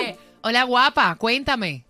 ¡Eh! 0.00 0.16
Hola, 0.42 0.64
guapa, 0.64 1.14
cuéntame. 1.16 1.84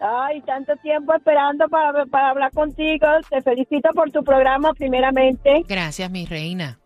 Ay, 0.00 0.40
tanto 0.42 0.74
tiempo 0.76 1.14
esperando 1.14 1.68
para, 1.68 2.06
para 2.06 2.30
hablar 2.30 2.50
contigo. 2.52 3.06
Te 3.28 3.42
felicito 3.42 3.90
por 3.94 4.10
tu 4.10 4.24
programa, 4.24 4.72
primeramente. 4.72 5.62
Gracias, 5.68 6.10
mi 6.10 6.24
reina. 6.24 6.78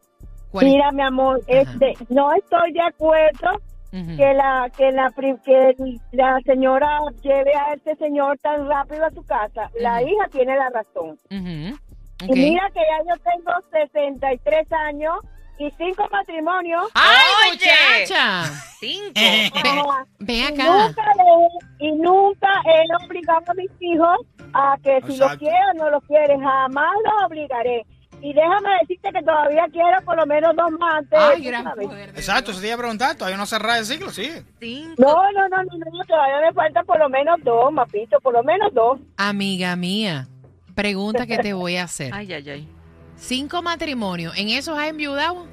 Mira, 0.53 0.93
mi 0.93 1.03
amor, 1.03 1.41
este, 1.47 1.95
no 2.09 2.33
estoy 2.33 2.73
de 2.73 2.83
acuerdo 2.83 3.61
que 3.91 4.35
la 4.35 4.69
que 4.77 4.91
la 4.91 5.13
que 5.45 5.75
la 6.13 6.41
señora 6.45 6.99
lleve 7.23 7.55
a 7.55 7.75
este 7.75 7.95
señor 7.97 8.39
tan 8.39 8.69
rápido 8.69 9.05
a 9.05 9.11
su 9.11 9.23
casa. 9.25 9.71
La 9.81 10.03
hija 10.03 10.27
tiene 10.31 10.57
la 10.57 10.69
razón. 10.71 11.17
Y 11.31 12.33
mira 12.33 12.71
que 12.73 12.81
ya 12.81 13.15
yo 13.15 13.23
tengo 13.23 13.53
63 13.71 14.73
años 14.73 15.15
y 15.59 15.71
cinco 15.79 16.09
matrimonios. 16.11 16.85
¡Ay, 16.95 17.53
muchacha! 17.53 18.45
Cinco. 18.81 19.13
Ajá. 19.65 20.07
Ven 20.19 20.37
Y 20.37 20.43
acá. 20.43 20.65
nunca, 20.87 21.03
le- 21.17 21.87
y 21.87 21.93
nunca 21.93 22.49
he 22.67 23.05
obligado 23.05 23.45
a 23.47 23.55
mis 23.55 23.71
hijos 23.81 24.19
a 24.53 24.77
que 24.83 25.01
si 25.07 25.17
lo 25.19 25.25
Exacto. 25.27 25.39
quieren 25.39 25.61
o 25.81 25.85
no 25.85 25.91
lo 25.91 26.01
quieren, 26.03 26.41
jamás 26.41 26.91
los 27.05 27.27
obligaré. 27.31 27.85
Y 28.21 28.33
déjame 28.33 28.71
decirte 28.81 29.11
que 29.13 29.23
todavía 29.23 29.67
quiero 29.71 30.01
por 30.05 30.17
lo 30.17 30.25
menos 30.25 30.57
dos 30.57 30.71
más 30.79 30.95
antes. 30.99 31.19
¡Ay, 31.21 31.43
gran 31.45 31.65
poder 31.75 32.13
de 32.13 32.19
Exacto, 32.21 32.53
eso 32.53 32.61
te 32.61 32.67
iba 32.69 32.75
a 32.77 32.79
preguntar. 32.79 33.17
Todavía 33.17 33.37
no 33.37 33.45
cerrado 33.45 33.79
el 33.81 33.85
ciclo, 33.85 34.11
sí. 34.11 34.31
Cinco. 34.61 34.95
No, 34.97 35.15
no, 35.33 35.49
no, 35.49 35.63
no, 35.63 35.77
no, 35.79 36.05
todavía 36.07 36.41
me 36.47 36.53
faltan 36.55 36.87
por 36.87 36.99
lo 36.99 37.09
menos 37.11 37.37
dos, 37.45 37.71
mapito, 37.73 38.19
por 38.21 38.33
lo 38.33 38.43
menos 38.43 38.73
dos. 38.73 38.99
Amiga 39.19 39.77
mía, 39.77 40.27
pregunta 40.75 41.27
que 41.27 41.37
te 41.39 41.53
voy 41.53 41.77
a 41.77 41.85
hacer. 41.85 42.13
Ay, 42.15 42.33
ay, 42.33 42.49
ay. 42.51 42.69
Cinco 43.17 43.63
matrimonios, 43.63 44.37
¿en 44.37 44.51
esos 44.51 44.77
has 44.79 44.89
enviudado? 44.89 45.47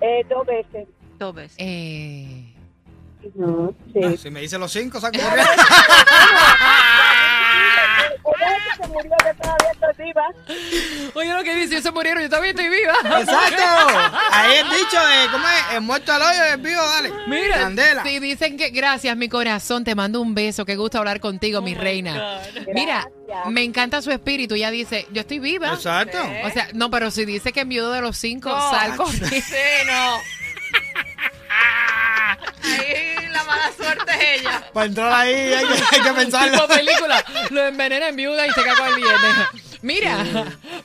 Eh, 0.00 0.24
dos 0.28 0.46
veces. 0.46 0.86
Dos 1.18 1.34
veces. 1.34 1.56
Eh, 1.58 2.52
No, 3.34 3.74
sí. 3.92 4.00
Ah, 4.04 4.12
Si 4.16 4.30
me 4.30 4.40
dice 4.40 4.58
los 4.58 4.70
cinco, 4.72 5.00
saco 5.00 5.18
corriendo. 5.22 5.52
Que 9.02 9.08
murió, 9.08 9.16
yo 9.24 9.42
todavía 9.42 9.72
estoy 9.72 10.04
viva. 10.06 10.26
Oye, 11.14 11.32
lo 11.34 11.42
que 11.44 11.54
dice, 11.54 11.82
se 11.82 11.90
murieron, 11.90 12.22
yo 12.22 12.28
también 12.30 12.58
estoy 12.58 12.70
viva. 12.76 12.94
Exacto. 13.20 13.62
Ahí 14.32 14.56
el 14.58 14.68
dicho 14.70 15.06
de, 15.06 15.30
¿cómo 15.32 15.46
es? 15.48 15.74
El 15.74 15.80
muerto 15.82 16.12
al 16.12 16.22
hoyo 16.22 16.44
el 16.54 16.60
vivo, 16.60 16.80
dale. 16.82 17.10
Mira, 17.26 17.56
Candela. 17.58 18.02
sí, 18.04 18.18
dicen 18.18 18.56
que 18.56 18.70
gracias, 18.70 19.16
mi 19.16 19.28
corazón, 19.28 19.84
te 19.84 19.94
mando 19.94 20.20
un 20.20 20.34
beso, 20.34 20.64
qué 20.64 20.76
gusto 20.76 20.98
hablar 20.98 21.20
contigo, 21.20 21.60
mi 21.62 21.74
reina. 21.74 22.40
Mira, 22.74 23.08
me 23.48 23.62
encanta 23.62 24.00
su 24.02 24.10
espíritu, 24.10 24.54
ella 24.54 24.70
dice, 24.70 25.06
yo 25.12 25.20
estoy 25.20 25.38
viva. 25.38 25.72
Exacto. 25.74 26.18
O 26.44 26.50
sea, 26.50 26.68
no, 26.72 26.90
pero 26.90 27.10
si 27.10 27.24
dice 27.24 27.52
que 27.52 27.60
enviudo 27.60 27.92
de 27.92 28.00
los 28.00 28.16
cinco, 28.16 28.50
No. 28.50 28.70
sal. 28.70 28.96
Sí, 29.28 29.42
no. 29.86 30.16
Mala 33.56 33.72
suerte 33.76 34.12
es 34.12 34.40
ella. 34.40 34.70
Para 34.72 34.86
entrar 34.86 35.12
ahí 35.12 35.34
hay 35.34 35.66
que, 35.66 35.96
hay 35.96 36.02
que 36.02 36.12
pensarlo. 36.12 36.52
Tipo 36.52 36.68
película, 36.68 37.24
lo 37.50 37.66
envenena 37.66 38.08
en 38.08 38.16
viuda 38.16 38.46
y 38.46 38.50
se 38.52 38.62
caga 38.62 38.88
el 38.88 38.94
billete. 38.96 39.66
Mira, 39.82 40.24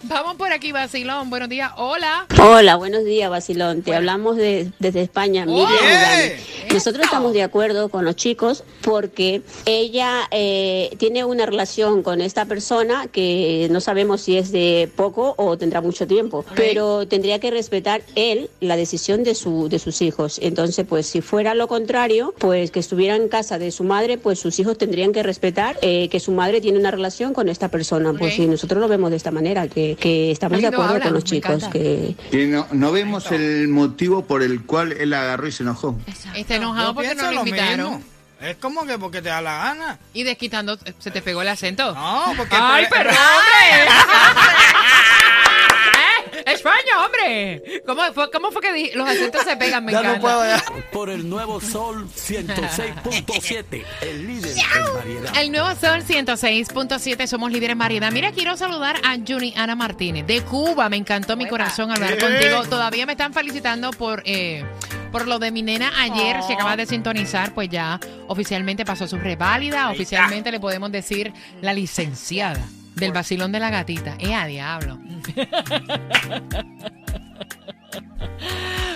vamos 0.04 0.36
por 0.36 0.52
aquí, 0.52 0.72
Basilón, 0.72 1.30
buenos 1.30 1.50
días, 1.50 1.72
hola. 1.78 2.26
Hola, 2.42 2.76
buenos 2.76 3.04
días, 3.06 3.30
Basilón. 3.30 3.82
Te 3.82 3.96
hablamos 3.96 4.36
de, 4.38 4.72
desde 4.80 5.02
España, 5.02 5.46
Miriam 5.46 5.68
Udani. 5.68 6.32
Nosotros 6.74 7.04
estamos 7.04 7.34
de 7.34 7.44
acuerdo 7.44 7.90
con 7.90 8.06
los 8.06 8.16
chicos 8.16 8.64
porque 8.82 9.42
ella 9.66 10.22
eh, 10.32 10.90
tiene 10.98 11.26
una 11.26 11.46
relación 11.46 12.02
con 12.02 12.22
esta 12.22 12.46
persona 12.46 13.08
que 13.08 13.68
no 13.72 13.82
sabemos 13.82 14.22
si 14.22 14.38
es 14.38 14.52
de 14.52 14.90
poco 14.96 15.34
o 15.38 15.58
tendrá 15.58 15.82
mucho 15.82 16.08
tiempo, 16.08 16.46
pero 16.56 17.08
tendría 17.08 17.40
que 17.40 17.52
respetar 17.52 18.02
él 18.16 18.50
la 18.62 18.78
decisión 18.78 19.24
de, 19.24 19.36
su, 19.36 19.68
de 19.68 19.80
sus 19.80 20.02
hijos. 20.02 20.40
Entonces, 20.42 20.86
pues 20.88 21.08
si 21.08 21.20
fuera 21.22 21.56
lo 21.56 21.68
contrario, 21.68 22.34
pues 22.38 22.72
que 22.72 22.80
estuviera 22.80 23.16
en 23.18 23.28
casa 23.28 23.60
de 23.60 23.72
su 23.72 23.84
madre, 23.84 24.18
pues 24.18 24.40
sus 24.40 24.58
hijos 24.60 24.78
tendrían 24.78 25.12
que 25.12 25.24
respetar 25.24 25.78
eh, 25.82 26.08
que 26.10 26.20
su 26.22 26.32
madre 26.32 26.62
tiene 26.62 26.80
una 26.80 26.92
relación 26.92 27.34
con 27.34 27.50
esta 27.50 27.68
persona. 27.68 28.14
Pues 28.18 28.32
Ok. 28.34 28.38
si 28.38 28.48
nosotros 28.48 28.80
lo 28.80 28.88
vemos 28.88 29.12
de 29.12 29.18
esta 29.18 29.32
manera, 29.32 29.68
que, 29.68 29.91
que 29.96 30.32
estamos 30.32 30.60
de 30.60 30.66
Ay, 30.66 30.72
no 30.72 30.78
acuerdo 30.78 30.94
hablan, 30.96 31.08
con 31.08 31.14
los 31.14 31.24
chicos, 31.24 31.64
que, 31.72 32.16
Que 32.32 32.48
no, 32.48 32.68
no 32.72 32.92
vemos 32.92 33.32
el 33.32 33.68
motivo 33.68 34.26
por 34.26 34.44
el 34.44 34.64
cual 34.66 34.92
él 34.94 35.14
agarró 35.14 35.48
y 35.48 35.52
se 35.52 35.64
enojó. 35.64 35.98
Está 36.36 36.56
enojado 36.56 36.90
Yo 36.90 36.96
porque 36.96 37.16
no 37.16 37.32
lo 37.32 37.40
invitaron. 37.40 37.90
mismo. 37.96 38.12
Es 38.42 38.56
como 38.56 38.86
que 38.88 38.98
porque 38.98 39.22
te 39.22 39.30
da 39.30 39.40
la 39.40 39.58
gana. 39.60 40.00
Y 40.16 40.24
desquitando, 40.24 40.78
se 40.98 41.12
te 41.12 41.22
pegó 41.22 41.44
el 41.44 41.48
acento. 41.48 41.94
No, 41.94 42.34
porque... 42.36 42.56
¡Ay, 42.60 42.88
pero 42.90 43.10
perdón, 43.10 43.24
hombre! 43.38 43.94
¿Cómo 47.86 48.02
fue, 48.14 48.32
cómo 48.32 48.52
fue 48.52 48.62
que 48.62 48.74
di- 48.74 48.92
los 48.94 49.08
acentos 49.08 49.42
se 49.44 49.56
pegan? 49.58 49.86
Me 49.86 49.92
Ya 49.92 50.00
encanta. 50.00 50.18
no 50.18 50.22
puedo 50.22 50.46
ya. 50.46 50.64
Por 50.92 51.10
el 51.10 51.30
nuevo 51.30 51.60
Sol 51.62 52.08
106.7, 52.10 53.84
el 54.02 54.28
líder 54.28 54.58
en 54.58 54.94
variedad. 54.94 55.38
El 55.38 55.52
nuevo 55.52 55.70
Sol 55.76 56.04
106.7, 56.04 57.28
somos 57.28 57.52
líderes 57.52 57.74
en 57.74 57.80
variedad. 57.80 58.12
Mira, 58.12 58.32
quiero 58.32 58.56
saludar 58.58 58.98
a 59.04 59.18
Juni 59.26 59.54
Ana 59.58 59.76
Martínez 59.76 60.26
de 60.28 60.42
Cuba. 60.42 60.90
Me 60.90 60.98
encantó 60.98 61.36
mi 61.38 61.48
corazón 61.48 61.92
hablar 61.92 62.14
Eh. 62.14 62.18
contigo. 62.18 62.64
Todavía 62.70 63.06
me 63.06 63.14
están 63.14 63.34
felicitando 63.34 63.92
por, 63.92 64.24
eh, 64.26 64.64
por 65.12 65.28
lo 65.28 65.40
de 65.40 65.52
mi 65.52 65.62
nena 65.62 65.92
ayer. 66.02 66.38
Oh. 66.40 66.48
Si 66.48 66.54
acabas 66.54 66.78
de 66.78 66.86
sintonizar, 66.86 67.54
pues 67.54 67.70
ya 67.70 68.00
oficialmente 68.28 68.86
pasó 68.86 69.08
su 69.08 69.18
reválida. 69.18 69.90
Oficialmente 69.92 70.52
le 70.52 70.60
podemos 70.60 70.92
decir 70.92 71.34
la 71.62 71.74
licenciada 71.74 72.62
del 72.96 73.12
vacilón 73.14 73.52
de 73.52 73.60
la 73.60 73.70
gatita. 73.70 74.16
¡Eh, 74.20 74.34
a 74.36 74.46
diablo! 74.46 75.00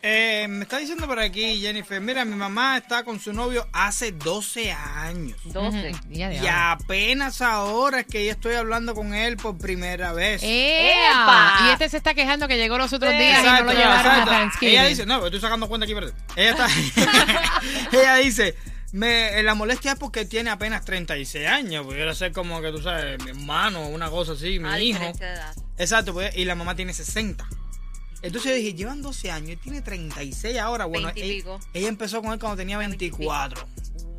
Eh, 0.00 0.46
me 0.48 0.62
está 0.62 0.78
diciendo 0.78 1.08
por 1.08 1.18
aquí, 1.18 1.60
Jennifer, 1.60 2.00
mira, 2.00 2.24
mi 2.24 2.36
mamá 2.36 2.78
está 2.78 3.02
con 3.02 3.18
su 3.18 3.32
novio 3.32 3.66
hace 3.72 4.12
12 4.12 4.70
años. 4.70 5.36
12. 5.46 5.92
Ya, 6.10 6.32
Y 6.32 6.46
apenas 6.46 7.42
ahora 7.42 8.00
es 8.00 8.06
que 8.06 8.24
yo 8.24 8.30
estoy 8.30 8.54
hablando 8.54 8.94
con 8.94 9.12
él 9.12 9.36
por 9.36 9.58
primera 9.58 10.12
vez. 10.12 10.40
¡Epa! 10.44 11.66
Y 11.66 11.72
este 11.72 11.88
se 11.88 11.96
está 11.96 12.14
quejando 12.14 12.46
que 12.46 12.56
llegó 12.56 12.78
los 12.78 12.92
otros 12.92 13.12
días 13.12 13.40
y 13.40 13.42
no 13.42 13.48
Exacto, 13.50 13.64
lo 13.64 13.72
llevaron 13.72 14.06
exacto. 14.12 14.30
a 14.30 14.34
Thanksgiving. 14.38 14.74
Ella 14.74 14.84
dice, 14.86 15.06
no, 15.06 15.24
estoy 15.24 15.40
sacando 15.40 15.68
cuenta 15.68 15.84
aquí, 15.84 15.94
¿verdad? 15.94 16.14
Ella, 16.36 16.50
está, 16.50 16.68
ella 17.92 18.14
dice, 18.16 18.54
me, 18.92 19.42
la 19.42 19.56
molestia 19.56 19.92
es 19.92 19.98
porque 19.98 20.24
tiene 20.24 20.50
apenas 20.50 20.84
36 20.84 21.44
años, 21.48 21.84
pudiera 21.84 22.14
ser 22.14 22.30
como 22.30 22.62
que 22.62 22.70
tú 22.70 22.80
sabes, 22.80 23.20
mi 23.24 23.30
hermano, 23.30 23.88
una 23.88 24.10
cosa 24.10 24.32
así, 24.34 24.60
mi 24.60 24.68
A 24.68 24.78
hijo. 24.80 25.00
de. 25.00 25.12
Exacto, 25.76 26.12
pues, 26.12 26.36
y 26.36 26.44
la 26.44 26.54
mamá 26.54 26.76
tiene 26.76 26.92
60. 26.94 27.48
Entonces 28.22 28.50
yo 28.50 28.56
dije, 28.56 28.74
llevan 28.74 29.00
12 29.02 29.30
años, 29.30 29.50
él 29.50 29.58
tiene 29.58 29.80
36 29.82 30.58
ahora. 30.58 30.86
Bueno, 30.86 31.08
ella, 31.08 31.14
Veintipico. 31.14 31.60
ella 31.72 31.88
empezó 31.88 32.20
con 32.22 32.32
él 32.32 32.38
cuando 32.38 32.56
tenía 32.56 32.78
24. 32.78 33.66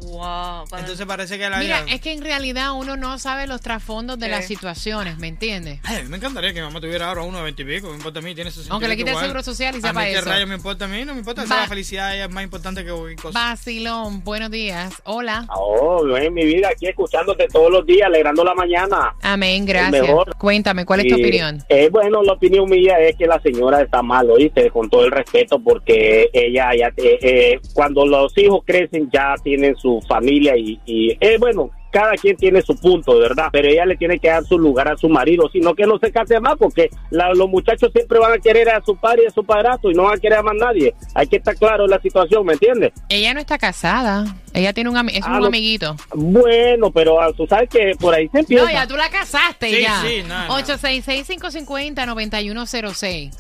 Wow. 0.02 0.64
Entonces 0.78 1.06
parece 1.06 1.38
que 1.38 1.50
la 1.50 1.60
Mira, 1.60 1.84
hija- 1.86 1.96
es 1.96 2.02
que 2.02 2.14
en 2.14 2.22
realidad 2.24 2.72
uno 2.74 2.96
no 2.98 3.18
sabe 3.20 3.48
los 3.48 3.62
trasfondos 3.62 4.18
de 4.20 4.26
Sí. 4.28 4.32
las 4.32 4.46
situaciones, 4.48 5.18
¿me 5.18 5.28
entiendes? 5.28 5.80
Ay, 5.84 6.04
mí 6.04 6.10
me 6.10 6.18
encantaría 6.18 6.54
que 6.54 6.62
mi 6.62 6.66
mamá 6.68 6.80
tuviera 6.82 7.08
ahora 7.10 7.22
uno 7.24 7.38
de 7.40 7.44
20 7.46 7.62
y 7.62 7.66
pico. 7.66 7.90
Me 7.90 7.96
importa 7.96 8.20
a 8.20 8.22
mí, 8.22 8.34
tiene 8.36 8.50
60 8.52 8.74
Aunque 8.74 8.88
le 8.88 8.96
quite 8.98 9.12
el 9.12 9.18
seguro 9.18 9.44
social 9.44 9.76
y 9.76 9.80
A 9.80 9.82
sepa 9.82 10.00
mí 10.02 10.06
qué 10.08 10.18
eso. 10.20 10.26
rayos 10.30 10.48
me 10.48 10.56
importa 10.56 10.86
a 10.86 10.88
mí, 10.88 11.04
no 11.06 11.14
me 11.14 11.20
importa. 11.20 11.44
Va- 11.46 11.62
la 11.62 11.68
felicidad 11.68 12.18
es 12.18 12.30
más 12.30 12.44
importante 12.44 12.84
que 12.86 12.92
cualquier 12.92 13.20
cosa. 13.20 13.40
Vacilón, 13.40 14.24
buenos 14.24 14.52
días. 14.52 14.94
Hola. 15.06 15.46
Oh, 15.56 16.06
en 16.18 16.34
mi 16.34 16.46
vida, 16.46 16.70
aquí 16.72 16.88
escuchándote 16.88 17.48
todos 17.48 17.72
los 17.72 17.86
días, 17.86 18.08
alegrando 18.08 18.44
la 18.44 18.54
mañana. 18.56 19.16
Amén, 19.22 19.64
El 19.64 19.68
gracias. 19.68 20.02
mejor. 20.04 20.36
Cuéntame, 20.38 20.86
¿cuál 20.86 21.02
es 21.02 21.08
tu 21.08 21.18
Y, 21.18 21.22
opinión? 21.24 21.64
eh, 21.70 21.90
bueno, 21.92 22.24
la 22.24 22.34
opinión 22.34 22.70
mía 22.70 23.00
es 23.00 23.16
que 23.18 23.28
la 23.28 23.40
señora 23.42 23.82
está 23.82 24.02
mal, 24.02 24.30
¿oíste? 24.30 24.70
Con 24.72 24.90
todo 24.90 25.06
el 25.06 25.12
respeto, 25.12 25.60
porque 25.60 26.30
ella 26.34 26.70
ya, 26.78 26.88
eh, 26.98 27.20
eh, 27.22 27.60
cuando 27.74 28.06
los 28.06 28.36
hijos 28.38 28.62
crecen, 28.66 29.10
ya 29.12 29.36
tienen 29.44 29.76
su 29.76 29.89
familia 30.08 30.56
y, 30.58 30.80
y 30.86 31.12
eh, 31.20 31.38
bueno, 31.40 31.70
cada 31.92 32.12
quien 32.14 32.38
tiene 32.38 32.62
su 32.62 32.80
punto, 32.80 33.18
¿verdad? 33.18 33.48
Pero 33.52 33.68
ella 33.68 33.84
le 33.84 33.98
tiene 33.98 34.20
que 34.20 34.28
dar 34.28 34.44
su 34.44 34.60
lugar 34.60 34.88
a 34.92 34.96
su 34.98 35.10
marido, 35.10 35.50
sino 35.52 35.74
que 35.74 35.88
no 35.88 35.98
se 35.98 36.12
case 36.12 36.40
más, 36.40 36.54
porque 36.60 36.92
la- 37.10 37.34
los 37.34 37.50
muchachos 37.50 37.90
siempre 37.92 38.20
van 38.20 38.34
a 38.34 38.38
querer 38.38 38.70
a 38.70 38.80
su 38.86 38.96
padre 38.96 39.24
y 39.24 39.26
a 39.26 39.32
su 39.32 39.44
padrastro 39.44 39.90
y 39.90 39.96
no 39.96 40.04
van 40.04 40.18
a 40.18 40.22
querer 40.22 40.38
a 40.38 40.44
más 40.44 40.54
nadie. 40.56 40.94
Hay 41.16 41.26
que 41.26 41.38
estar 41.38 41.56
claro 41.56 41.86
en 41.86 41.90
la 41.90 42.00
situación, 42.00 42.46
¿me 42.46 42.54
entiendes? 42.54 42.92
Ella 43.10 43.34
no 43.34 43.40
está 43.40 43.58
casada. 43.58 44.24
Ella 44.54 44.72
tiene 44.74 44.92
un, 44.92 45.10
es 45.10 45.24
Ah, 45.26 45.40
un 45.40 45.46
amiguito. 45.48 45.96
Bueno, 46.14 46.92
pero 46.92 47.20
ah, 47.20 47.32
tú 47.36 47.48
sabes 47.48 47.68
que 47.70 47.94
por 48.00 48.14
ahí 48.14 48.28
se 48.30 48.38
empieza. 48.40 48.66
No, 48.66 48.72
ya 48.72 48.86
tú 48.88 48.96
la 48.96 49.10
casaste 49.10 49.70
Sí, 49.74 49.82
ya. 49.82 50.02
sí, 50.06 50.22
no, 50.28 50.48
no. 50.48 50.60
866-550-9106. 50.60 53.32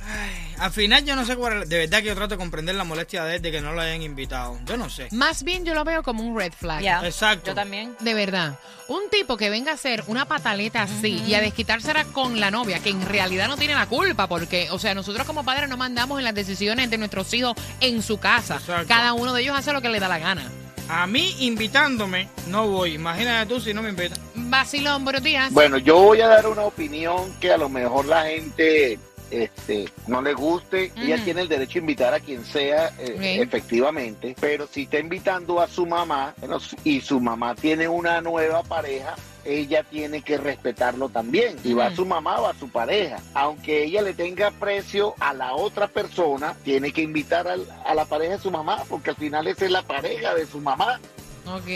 Al 0.59 0.71
final 0.71 1.05
yo 1.05 1.15
no 1.15 1.25
sé 1.25 1.35
cuál 1.35 1.63
es- 1.63 1.69
de 1.69 1.77
verdad 1.79 1.99
que 1.99 2.05
yo 2.05 2.15
trato 2.15 2.35
de 2.35 2.37
comprender 2.37 2.75
la 2.75 2.83
molestia 2.83 3.23
de 3.23 3.37
él 3.37 3.41
de 3.41 3.51
que 3.51 3.61
no 3.61 3.73
lo 3.73 3.81
hayan 3.81 4.01
invitado. 4.01 4.57
Yo 4.65 4.77
no 4.77 4.89
sé. 4.89 5.07
Más 5.11 5.43
bien 5.43 5.63
yo 5.65 5.73
lo 5.73 5.83
veo 5.85 6.03
como 6.03 6.23
un 6.23 6.37
red 6.37 6.51
flag. 6.51 6.81
Ya. 6.81 7.01
Exacto. 7.05 7.47
Yo 7.51 7.55
también. 7.55 7.95
De 7.99 8.13
verdad. 8.13 8.59
Un 8.87 9.09
tipo 9.11 9.37
que 9.37 9.49
venga 9.49 9.71
a 9.71 9.75
hacer 9.75 10.03
una 10.07 10.25
pataleta 10.25 10.81
así 10.81 11.21
y 11.25 11.33
a 11.35 11.41
desquitársela 11.41 12.05
con 12.05 12.39
la 12.39 12.49
novia, 12.51 12.79
que 12.79 12.89
en 12.89 13.05
realidad 13.05 13.47
no 13.47 13.55
tiene 13.55 13.75
la 13.75 13.85
culpa, 13.85 14.27
porque, 14.27 14.67
o 14.71 14.79
sea, 14.79 14.95
nosotros 14.95 15.25
como 15.27 15.43
padres 15.45 15.69
no 15.69 15.77
mandamos 15.77 16.17
en 16.19 16.25
las 16.25 16.33
decisiones 16.33 16.89
de 16.89 16.97
nuestros 16.97 17.31
hijos 17.33 17.53
en 17.81 18.01
su 18.01 18.17
casa. 18.19 18.55
Exacto. 18.55 18.87
Cada 18.87 19.13
uno 19.13 19.31
de 19.33 19.43
ellos 19.43 19.55
hace 19.57 19.71
lo 19.73 19.81
que 19.81 19.89
le 19.89 19.99
da 19.99 20.07
la 20.07 20.17
gana. 20.19 20.49
A 20.91 21.05
mí 21.05 21.35
invitándome 21.39 22.27
no 22.47 22.67
voy. 22.67 22.95
Imagínate 22.95 23.45
tú 23.53 23.61
si 23.61 23.75
no 23.75 23.83
me 23.83 23.89
invitan. 23.89 24.17
Vacilón, 24.33 25.03
buenos 25.03 25.21
días. 25.21 25.53
Bueno, 25.53 25.77
yo 25.77 25.99
voy 25.99 26.19
a 26.21 26.27
dar 26.27 26.47
una 26.47 26.63
opinión 26.63 27.31
que 27.39 27.51
a 27.53 27.57
lo 27.57 27.69
mejor 27.69 28.05
la 28.07 28.23
gente 28.25 28.97
este, 29.31 29.89
no 30.07 30.21
le 30.21 30.33
guste. 30.33 30.91
Ella 30.95 31.15
Ujú. 31.15 31.23
tiene 31.25 31.41
el 31.41 31.47
derecho 31.49 31.79
a 31.79 31.81
invitar 31.81 32.13
a 32.13 32.19
quien 32.19 32.45
sea, 32.45 32.93
eh, 32.99 33.39
efectivamente. 33.41 34.35
Pero 34.39 34.67
si 34.67 34.83
está 34.83 34.99
invitando 34.99 35.59
a 35.61 35.67
su 35.67 35.85
mamá 35.85 36.33
bueno, 36.39 36.57
y 36.83 37.01
su 37.01 37.19
mamá 37.19 37.55
tiene 37.55 37.87
una 37.87 38.21
nueva 38.21 38.63
pareja, 38.63 39.15
ella 39.45 39.83
tiene 39.83 40.21
que 40.21 40.37
respetarlo 40.37 41.09
también. 41.09 41.57
Si 41.63 41.73
va 41.73 41.85
a 41.85 41.87
Ujú. 41.87 41.95
su 41.97 42.05
mamá, 42.05 42.39
va 42.39 42.51
a 42.51 42.55
su 42.55 42.69
pareja. 42.69 43.17
Aunque 43.33 43.83
ella 43.85 44.01
le 44.01 44.13
tenga 44.13 44.47
aprecio 44.47 45.15
a 45.19 45.33
la 45.33 45.53
otra 45.53 45.87
persona, 45.87 46.55
tiene 46.63 46.91
que 46.91 47.01
invitar 47.01 47.47
al- 47.47 47.67
a 47.85 47.93
la 47.95 48.05
pareja 48.05 48.33
de 48.33 48.39
su 48.39 48.51
mamá, 48.51 48.83
porque 48.89 49.11
al 49.11 49.15
final 49.15 49.47
esa 49.47 49.65
es 49.65 49.71
la 49.71 49.81
pareja 49.83 50.35
de 50.35 50.45
su 50.45 50.59
mamá. 50.59 50.99
Ok, 51.47 51.67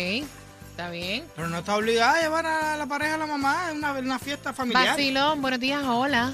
está 0.72 0.90
bien. 0.92 1.24
Pero 1.36 1.48
no 1.50 1.60
está 1.60 1.76
obligada 1.78 2.20
a 2.20 2.22
llevar 2.22 2.46
a 2.46 2.78
la 2.78 2.86
pareja 2.86 3.16
a 3.16 3.18
la 3.18 3.26
mamá 3.28 3.70
en 3.72 3.78
una, 3.78 3.94
una 3.94 4.20
fiesta 4.20 4.54
familiar. 4.54 4.90
Vacilón, 4.90 5.42
buenos 5.42 5.60
días, 5.60 5.84
hola. 5.88 6.34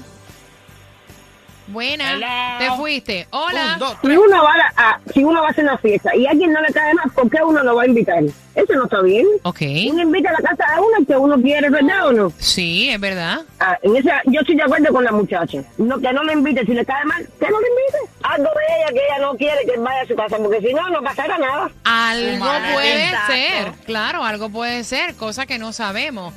Buena. 1.70 2.12
Hello. 2.12 2.26
Te 2.58 2.76
fuiste. 2.76 3.26
Hola. 3.30 3.72
Un, 3.74 3.78
dos, 3.78 3.96
Si 4.02 4.08
uno, 4.16 4.42
va 4.42 4.52
a, 4.76 4.90
a- 4.90 5.00
si 5.12 5.24
uno 5.24 5.40
va 5.42 5.48
a 5.48 5.50
hacer 5.50 5.64
una 5.64 5.78
fiesta 5.78 6.14
y 6.16 6.26
a 6.26 6.30
alguien 6.30 6.52
no 6.52 6.60
le 6.60 6.72
cae 6.72 6.92
más, 6.94 7.12
¿por 7.14 7.30
qué 7.30 7.38
uno 7.42 7.62
lo 7.62 7.74
va 7.76 7.82
a 7.82 7.86
invitar? 7.86 8.22
Eso 8.54 8.74
no 8.74 8.84
está 8.84 9.00
bien. 9.02 9.26
Ok. 9.44 9.60
Uno 9.90 10.02
invita 10.02 10.30
a 10.30 10.32
la 10.32 10.48
casa 10.48 10.64
de 10.74 10.80
uno 10.80 11.06
que 11.06 11.16
uno 11.16 11.40
quiere, 11.40 11.70
¿verdad 11.70 12.08
o 12.08 12.12
no? 12.12 12.32
Sí, 12.38 12.90
es 12.90 13.00
verdad. 13.00 13.40
Ah, 13.60 13.78
en 13.82 13.96
esa, 13.96 14.20
yo 14.26 14.40
estoy 14.40 14.56
de 14.56 14.62
acuerdo 14.64 14.92
con 14.92 15.04
la 15.04 15.12
muchacha. 15.12 15.62
No, 15.78 15.98
que 16.00 16.12
no 16.12 16.24
le 16.24 16.32
invite. 16.32 16.66
Si 16.66 16.72
le 16.74 16.84
cae 16.84 17.04
mal, 17.04 17.24
que 17.38 17.48
no 17.48 17.60
le 17.60 17.68
invite. 17.68 18.12
Algo 18.22 18.44
de 18.44 18.74
ella 18.76 18.88
que 18.88 19.06
ella 19.06 19.18
no 19.20 19.34
quiere 19.36 19.64
que 19.64 19.78
vaya 19.78 20.02
a 20.02 20.06
su 20.06 20.14
casa, 20.16 20.36
porque 20.38 20.60
si 20.60 20.74
no, 20.74 20.88
no 20.90 21.02
pasará 21.02 21.38
nada. 21.38 21.70
Algo 21.84 22.46
puede 22.74 23.04
Exacto. 23.04 23.32
ser, 23.32 23.72
claro, 23.86 24.24
algo 24.24 24.50
puede 24.50 24.84
ser, 24.84 25.14
cosa 25.14 25.46
que 25.46 25.58
no 25.58 25.72
sabemos. 25.72 26.34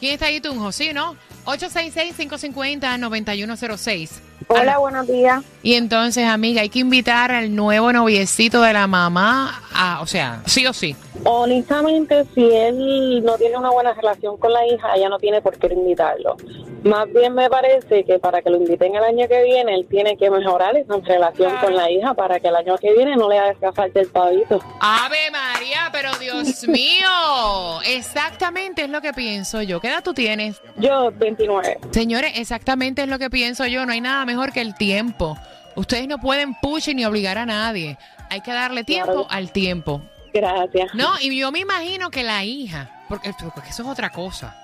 ¿Quién 0.00 0.14
está 0.14 0.26
ahí, 0.26 0.40
Tunjo? 0.40 0.72
¿Sí, 0.72 0.92
no? 0.92 1.16
866-550-9106. 1.44 4.10
Hola, 4.48 4.78
buenos 4.78 5.06
días. 5.06 5.42
Y 5.62 5.74
entonces, 5.74 6.26
amiga, 6.26 6.62
hay 6.62 6.68
que 6.68 6.80
invitar 6.80 7.30
al 7.32 7.54
nuevo 7.54 7.92
noviecito 7.92 8.62
de 8.62 8.72
la 8.72 8.86
mamá 8.86 9.62
a, 9.74 10.00
o 10.02 10.06
sea, 10.06 10.42
sí 10.46 10.66
o 10.66 10.72
sí. 10.72 10.96
Honestamente, 11.24 12.24
si 12.34 12.44
él 12.44 13.22
no 13.24 13.36
tiene 13.38 13.56
una 13.56 13.70
buena 13.70 13.94
relación 13.94 14.36
con 14.36 14.52
la 14.52 14.66
hija, 14.66 14.94
ella 14.96 15.08
no 15.08 15.18
tiene 15.18 15.40
por 15.40 15.56
qué 15.58 15.68
invitarlo. 15.72 16.36
Más 16.84 17.12
bien 17.12 17.34
me 17.34 17.48
parece 17.48 18.04
que 18.04 18.18
para 18.18 18.42
que 18.42 18.50
lo 18.50 18.56
inviten 18.56 18.94
el 18.96 19.04
año 19.04 19.28
que 19.28 19.42
viene, 19.44 19.74
él 19.74 19.86
tiene 19.88 20.16
que 20.16 20.30
mejorar 20.30 20.76
esa 20.76 20.96
relación 20.96 21.56
con 21.58 21.76
la 21.76 21.90
hija 21.90 22.12
para 22.14 22.40
que 22.40 22.48
el 22.48 22.56
año 22.56 22.76
que 22.76 22.92
viene 22.92 23.14
no 23.14 23.28
le 23.28 23.38
haga 23.38 23.72
falta 23.72 24.00
el 24.00 24.08
pavito. 24.08 24.60
Ave 24.80 25.30
María, 25.30 25.90
pero 25.92 26.10
Dios 26.18 26.66
mío, 26.68 27.80
exactamente 27.86 28.82
es 28.82 28.90
lo 28.90 29.00
que 29.00 29.12
pienso 29.12 29.62
yo. 29.62 29.80
¿Qué 29.80 29.88
edad 29.88 30.02
tú 30.02 30.12
tienes? 30.12 30.60
Yo, 30.76 31.12
29. 31.12 31.78
Señores, 31.90 32.32
exactamente 32.36 33.02
es 33.02 33.08
lo 33.08 33.18
que 33.18 33.30
pienso 33.30 33.66
yo. 33.66 33.86
No 33.86 33.92
hay 33.92 34.00
nada 34.00 34.24
mejor 34.24 34.52
que 34.52 34.60
el 34.60 34.74
tiempo. 34.74 35.36
Ustedes 35.76 36.08
no 36.08 36.18
pueden 36.18 36.54
push 36.60 36.92
ni 36.94 37.04
obligar 37.04 37.38
a 37.38 37.46
nadie. 37.46 37.96
Hay 38.28 38.40
que 38.40 38.52
darle 38.52 38.82
tiempo 38.82 39.26
al 39.30 39.52
tiempo. 39.52 40.02
Gracias. 40.34 40.94
No, 40.94 41.12
y 41.20 41.38
yo 41.38 41.52
me 41.52 41.60
imagino 41.60 42.10
que 42.10 42.22
la 42.22 42.42
hija, 42.44 42.90
porque, 43.08 43.32
porque 43.54 43.70
eso 43.70 43.82
es 43.82 43.88
otra 43.88 44.10
cosa. 44.10 44.61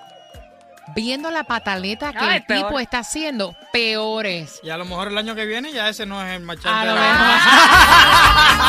Viendo 0.94 1.31
la 1.31 1.44
pataleta 1.44 2.12
que 2.12 2.18
Ay, 2.18 2.37
el 2.38 2.42
peor. 2.44 2.66
tipo 2.66 2.81
está 2.81 2.98
haciendo, 3.01 3.55
peores. 3.72 4.61
Y 4.62 4.70
a 4.70 4.77
lo 4.77 4.85
mejor 4.85 5.09
el 5.09 5.18
año 5.18 5.35
que 5.35 5.44
viene 5.46 5.72
ya 5.72 5.88
ese 5.88 6.07
no 6.07 6.22
es 6.24 6.35
el 6.35 6.42
machante. 6.42 6.68
A 6.68 6.85
lo 6.85 6.94
de 6.94 7.01
la- 7.01 7.12
mejor. 8.57 8.68